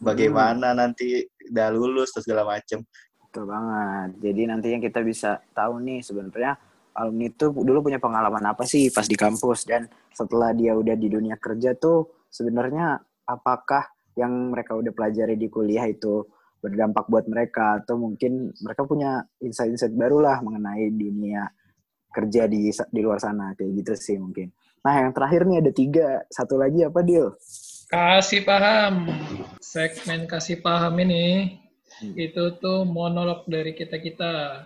Bagaimana 0.00 0.72
nanti 0.72 1.28
udah 1.52 1.68
lulus 1.68 2.16
terus 2.16 2.24
segala 2.24 2.48
macem. 2.48 2.80
Betul 3.20 3.44
banget. 3.52 4.16
Jadi 4.16 4.40
nantinya 4.48 4.78
kita 4.80 5.04
bisa 5.04 5.44
tahu 5.52 5.76
nih 5.84 6.00
sebenarnya 6.00 6.56
alumni 6.96 7.28
itu 7.28 7.52
dulu 7.52 7.86
punya 7.86 8.00
pengalaman 8.02 8.42
apa 8.50 8.66
sih 8.66 8.90
pas 8.90 9.06
di 9.06 9.14
kampus 9.14 9.62
dan 9.68 9.86
setelah 10.10 10.50
dia 10.50 10.74
udah 10.74 10.96
di 10.98 11.06
dunia 11.06 11.38
kerja 11.38 11.78
tuh 11.78 12.26
sebenarnya 12.26 12.98
apakah 13.28 13.86
yang 14.18 14.52
mereka 14.54 14.74
udah 14.74 14.92
pelajari 14.94 15.34
di 15.38 15.46
kuliah 15.46 15.86
itu 15.86 16.26
berdampak 16.60 17.08
buat 17.08 17.24
mereka 17.24 17.80
atau 17.80 17.96
mungkin 17.96 18.52
mereka 18.60 18.84
punya 18.84 19.24
insight-insight 19.40 19.96
baru 19.96 20.20
lah 20.20 20.44
mengenai 20.44 20.92
dunia 20.92 21.48
kerja 22.10 22.50
di 22.50 22.68
di 22.68 23.00
luar 23.00 23.22
sana 23.22 23.54
kayak 23.54 23.70
gitu 23.80 23.92
sih 23.96 24.16
mungkin. 24.18 24.50
Nah 24.84 24.94
yang 25.06 25.12
terakhir 25.14 25.46
nih 25.46 25.58
ada 25.62 25.72
tiga, 25.72 26.08
satu 26.28 26.58
lagi 26.58 26.84
apa 26.84 27.00
Dil? 27.06 27.32
Kasih 27.90 28.42
paham. 28.44 29.08
Segmen 29.62 30.26
kasih 30.30 30.60
paham 30.60 30.94
ini 31.00 31.58
Hmm. 32.00 32.16
itu 32.16 32.56
tuh 32.62 32.88
monolog 32.88 33.44
dari 33.44 33.76
kita-kita 33.76 34.64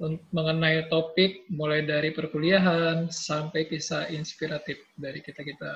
Un- 0.00 0.20
mengenai 0.32 0.88
topik 0.88 1.44
mulai 1.52 1.84
dari 1.84 2.10
perkuliahan 2.12 3.08
sampai 3.12 3.68
kisah 3.68 4.08
inspiratif 4.12 4.80
dari 4.96 5.20
kita-kita. 5.20 5.72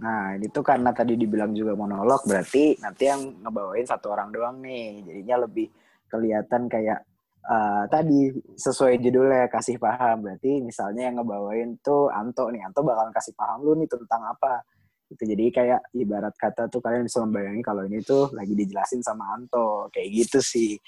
Nah, 0.00 0.32
ini 0.32 0.48
tuh 0.48 0.64
karena 0.64 0.96
tadi 0.96 1.12
dibilang 1.12 1.52
juga 1.52 1.76
monolog, 1.76 2.24
berarti 2.24 2.80
nanti 2.80 3.04
yang 3.04 3.44
ngebawain 3.44 3.84
satu 3.84 4.16
orang 4.16 4.32
doang 4.32 4.56
nih. 4.64 5.04
Jadinya 5.04 5.44
lebih 5.44 5.68
kelihatan 6.08 6.72
kayak 6.72 7.04
eh, 7.44 7.84
tadi 7.92 8.32
sesuai 8.56 8.96
judulnya 8.96 9.52
kasih 9.52 9.76
paham. 9.76 10.24
Berarti 10.24 10.64
misalnya 10.64 11.12
yang 11.12 11.20
ngebawain 11.20 11.76
tuh 11.84 12.08
Anto 12.08 12.48
nih. 12.48 12.64
Anto 12.64 12.80
bakalan 12.80 13.12
kasih 13.12 13.36
paham 13.36 13.60
lu 13.60 13.76
nih 13.76 13.88
tentang 13.92 14.24
apa. 14.24 14.64
Itu 15.12 15.20
jadi 15.28 15.44
kayak 15.52 15.80
ibarat 15.92 16.32
kata 16.40 16.72
tuh 16.72 16.80
kalian 16.80 17.04
bisa 17.04 17.20
membayangin 17.20 17.60
kalau 17.60 17.84
ini 17.84 18.00
tuh 18.00 18.32
lagi 18.32 18.56
dijelasin 18.56 19.04
sama 19.04 19.36
Anto. 19.36 19.92
Kayak 19.92 20.08
gitu 20.16 20.40
sih. 20.40 20.80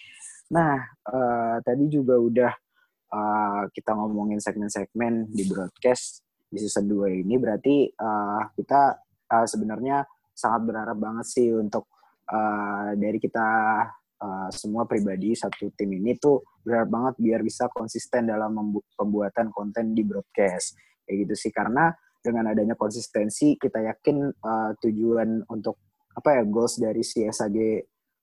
Nah, 0.57 0.81
eh, 1.13 1.57
tadi 1.61 1.85
juga 1.93 2.17
udah 2.17 2.53
eh, 3.13 3.63
kita 3.77 3.93
ngomongin 3.93 4.41
segmen-segmen 4.41 5.29
di 5.29 5.45
broadcast 5.45 6.25
di 6.53 6.61
season 6.61 6.85
2 6.85 7.25
ini 7.25 7.41
berarti 7.41 7.89
eh, 7.89 8.43
kita 8.57 9.02
eh, 9.33 9.47
sebenarnya 9.49 10.05
sangat 10.33 10.61
berharap 10.69 10.97
banget 11.01 11.27
sih 11.29 11.49
untuk 11.53 11.89
eh, 12.29 12.91
dari 13.01 13.17
kita 13.17 13.49
eh, 14.21 14.49
semua 14.53 14.85
pribadi 14.85 15.33
satu 15.33 15.73
tim 15.73 15.91
ini 15.97 16.17
tuh 16.21 16.45
berharap 16.61 16.89
banget 16.93 17.15
biar 17.19 17.41
bisa 17.41 17.73
konsisten 17.73 18.29
dalam 18.29 18.53
pembuatan 18.95 19.49
konten 19.51 19.97
di 19.97 20.05
broadcast. 20.05 20.77
Kayak 21.03 21.17
gitu 21.29 21.35
sih 21.49 21.53
karena 21.53 21.91
dengan 22.23 22.55
adanya 22.55 22.79
konsistensi 22.79 23.57
kita 23.57 23.81
yakin 23.83 24.17
eh, 24.31 24.71
tujuan 24.85 25.49
untuk 25.49 25.81
apa 26.13 26.37
ya 26.37 26.43
goals 26.45 26.77
dari 26.77 27.01
si 27.01 27.25
SAG 27.25 27.57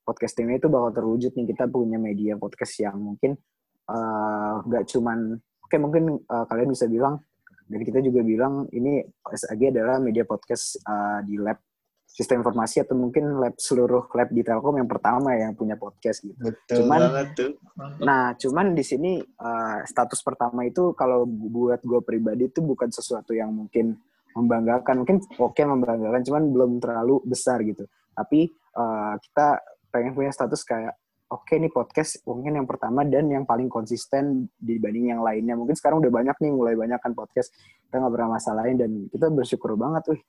podcast 0.06 0.38
tim 0.38 0.50
itu 0.54 0.70
bakal 0.70 0.94
terwujud 0.94 1.34
nih. 1.34 1.54
Kita 1.54 1.66
punya 1.66 1.98
media 1.98 2.38
podcast 2.38 2.78
yang 2.80 3.02
mungkin 3.02 3.34
nggak 4.70 4.86
cuman 4.86 5.34
oke 5.70 5.76
mungkin 5.78 6.04
eh, 6.18 6.46
kalian 6.50 6.70
bisa 6.74 6.90
bilang 6.90 7.22
dan 7.70 7.80
kita 7.86 8.02
juga 8.02 8.26
bilang 8.26 8.66
ini 8.74 9.06
SAG 9.30 9.70
adalah 9.70 10.02
media 10.02 10.26
podcast 10.26 10.82
uh, 10.84 11.22
di 11.22 11.38
lab 11.38 11.62
sistem 12.10 12.42
informasi 12.42 12.82
atau 12.82 12.98
mungkin 12.98 13.38
lab 13.38 13.54
seluruh 13.62 14.10
lab 14.18 14.34
di 14.34 14.42
Telkom 14.42 14.82
yang 14.82 14.90
pertama 14.90 15.38
yang 15.38 15.54
punya 15.54 15.78
podcast 15.78 16.26
gitu. 16.26 16.36
Betul 16.42 16.84
Cuman- 16.84 17.02
banget 17.06 17.28
tuh. 17.38 17.52
Nah, 18.02 18.34
cuman 18.34 18.74
di 18.74 18.82
sini 18.82 19.22
uh, 19.22 19.86
status 19.86 20.20
pertama 20.26 20.66
itu 20.66 20.98
kalau 20.98 21.30
buat 21.30 21.80
gue 21.86 22.02
pribadi 22.02 22.50
itu 22.50 22.66
bukan 22.66 22.90
sesuatu 22.90 23.38
yang 23.38 23.54
mungkin 23.54 23.94
membanggakan. 24.34 25.06
Mungkin 25.06 25.18
oke 25.38 25.62
membanggakan, 25.62 26.22
cuman 26.26 26.44
belum 26.50 26.72
terlalu 26.82 27.22
besar 27.30 27.62
gitu. 27.62 27.86
Tapi 28.18 28.50
uh, 28.74 29.14
kita 29.22 29.62
pengen 29.94 30.18
punya 30.18 30.34
status 30.34 30.66
kayak 30.66 30.98
oke 31.30 31.54
nih 31.54 31.70
podcast 31.70 32.26
mungkin 32.26 32.58
yang 32.58 32.68
pertama 32.68 33.06
dan 33.06 33.30
yang 33.30 33.46
paling 33.46 33.70
konsisten 33.70 34.50
dibanding 34.58 35.14
yang 35.14 35.22
lainnya. 35.22 35.54
Mungkin 35.54 35.78
sekarang 35.78 36.02
udah 36.02 36.10
banyak 36.10 36.36
nih, 36.42 36.52
mulai 36.52 36.74
banyak 36.74 36.98
kan 36.98 37.14
podcast. 37.14 37.54
Kita 37.86 38.02
nggak 38.02 38.14
pernah 38.14 38.30
masalahin 38.38 38.78
dan 38.82 38.92
kita 39.14 39.30
bersyukur 39.30 39.78
banget, 39.78 40.04
wih. 40.14 40.22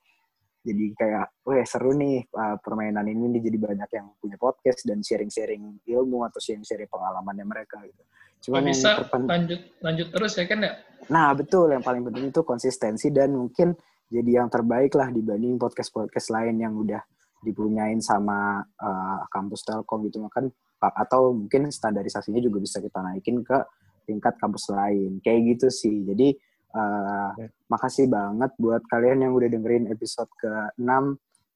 Jadi 0.61 0.93
kayak, 0.93 1.27
wih 1.49 1.65
seru 1.65 1.97
nih 1.97 2.29
uh, 2.37 2.61
permainan 2.61 3.09
ini 3.09 3.41
jadi 3.41 3.57
banyak 3.57 3.91
yang 3.97 4.13
punya 4.21 4.37
podcast 4.37 4.85
dan 4.85 5.01
sharing-sharing 5.01 5.81
ilmu 5.89 6.29
atau 6.29 6.37
sharing-sharing 6.37 6.85
pengalamannya 6.85 7.49
mereka 7.49 7.81
gitu. 7.81 8.05
Cuman 8.45 8.69
yang 8.69 8.77
bisa 8.77 9.01
terpen- 9.01 9.29
lanjut 9.29 9.61
lanjut 9.81 10.09
terus 10.13 10.33
ya 10.37 10.45
kan 10.45 10.61
ya? 10.61 10.73
Nah, 11.09 11.33
betul. 11.33 11.73
Yang 11.73 11.85
paling 11.89 12.03
penting 12.13 12.25
itu 12.29 12.41
konsistensi 12.45 13.09
dan 13.09 13.33
mungkin 13.33 13.73
jadi 14.13 14.45
yang 14.45 14.53
terbaik 14.53 14.93
lah 15.01 15.09
dibanding 15.09 15.57
podcast-podcast 15.57 16.29
lain 16.29 16.61
yang 16.61 16.77
udah 16.77 17.01
dipunyain 17.41 18.05
sama 18.05 18.61
uh, 18.61 19.25
kampus 19.33 19.65
Telkom 19.65 20.05
gitu. 20.13 20.21
Kan 20.29 20.53
atau 20.81 21.37
mungkin 21.37 21.69
standarisasinya 21.69 22.40
juga 22.40 22.59
bisa 22.64 22.81
kita 22.81 23.05
naikin 23.05 23.45
ke 23.45 23.59
tingkat 24.09 24.35
kampus 24.40 24.73
lain. 24.73 25.21
Kayak 25.21 25.40
gitu 25.57 25.69
sih. 25.69 25.97
Jadi 26.09 26.33
uh, 26.75 27.31
makasih 27.69 28.09
banget 28.09 28.51
buat 28.57 28.83
kalian 28.88 29.29
yang 29.29 29.33
udah 29.37 29.49
dengerin 29.53 29.93
episode 29.93 30.31
ke-6 30.40 30.90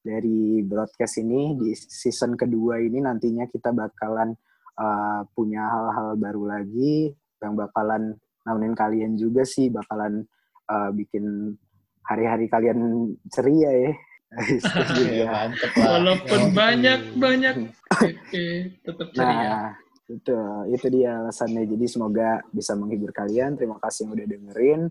dari 0.05 0.61
broadcast 0.61 1.17
ini 1.17 1.57
di 1.57 1.73
season 1.73 2.37
kedua 2.37 2.77
ini 2.77 3.01
nantinya 3.01 3.49
kita 3.49 3.73
bakalan 3.73 4.37
uh, 4.77 5.25
punya 5.33 5.65
hal-hal 5.65 6.13
baru 6.15 6.43
lagi 6.45 7.09
yang 7.41 7.57
bakalan 7.57 8.13
nemenin 8.45 8.77
kalian 8.77 9.13
juga 9.17 9.41
sih 9.41 9.73
bakalan 9.73 10.21
uh, 10.69 10.93
bikin 10.93 11.57
hari-hari 12.05 12.45
kalian 12.45 13.11
ceria 13.33 13.89
ya. 13.89 13.93
Setuju 14.35 15.01
Ya, 15.05 15.13
ya. 15.21 15.27
mantep 15.29 15.71
lah. 15.73 15.87
Walaupun 15.95 16.39
Ya. 16.39 16.51
banyak 16.51 16.99
banyak, 17.15 17.55
oke, 17.89 18.45
tetap 18.81 19.07
ceria. 19.11 19.31
Nah, 19.31 19.67
itu 20.05 20.37
itu 20.69 20.85
dia 20.91 21.11
alasannya. 21.17 21.63
Jadi 21.65 21.85
semoga 21.85 22.29
bisa 22.49 22.73
menghibur 22.73 23.09
kalian. 23.09 23.55
Terima 23.55 23.79
kasih 23.79 24.05
yang 24.05 24.11
udah 24.13 24.27
dengerin. 24.27 24.81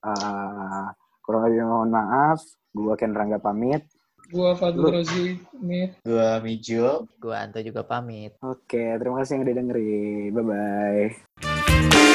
Uh, 0.00 0.86
kurang 1.20 1.46
lebih 1.46 1.62
mohon 1.62 1.90
maaf. 1.90 2.40
Gua 2.70 2.94
Ken 2.94 3.12
Rangga 3.12 3.38
pamit. 3.38 3.86
Gua 4.24 4.56
Fadul 4.56 4.88
Rozi, 4.90 5.36
Mit. 5.60 6.00
Gua 6.00 6.40
Mijul. 6.40 7.04
Gua 7.16 7.44
Anto 7.44 7.60
juga 7.60 7.84
pamit. 7.84 8.32
Oke, 8.40 8.96
terima 8.96 9.20
kasih 9.20 9.36
yang 9.36 9.44
udah 9.44 9.54
dengerin. 9.54 10.30
Bye 10.32 10.42
bye. 10.42 12.13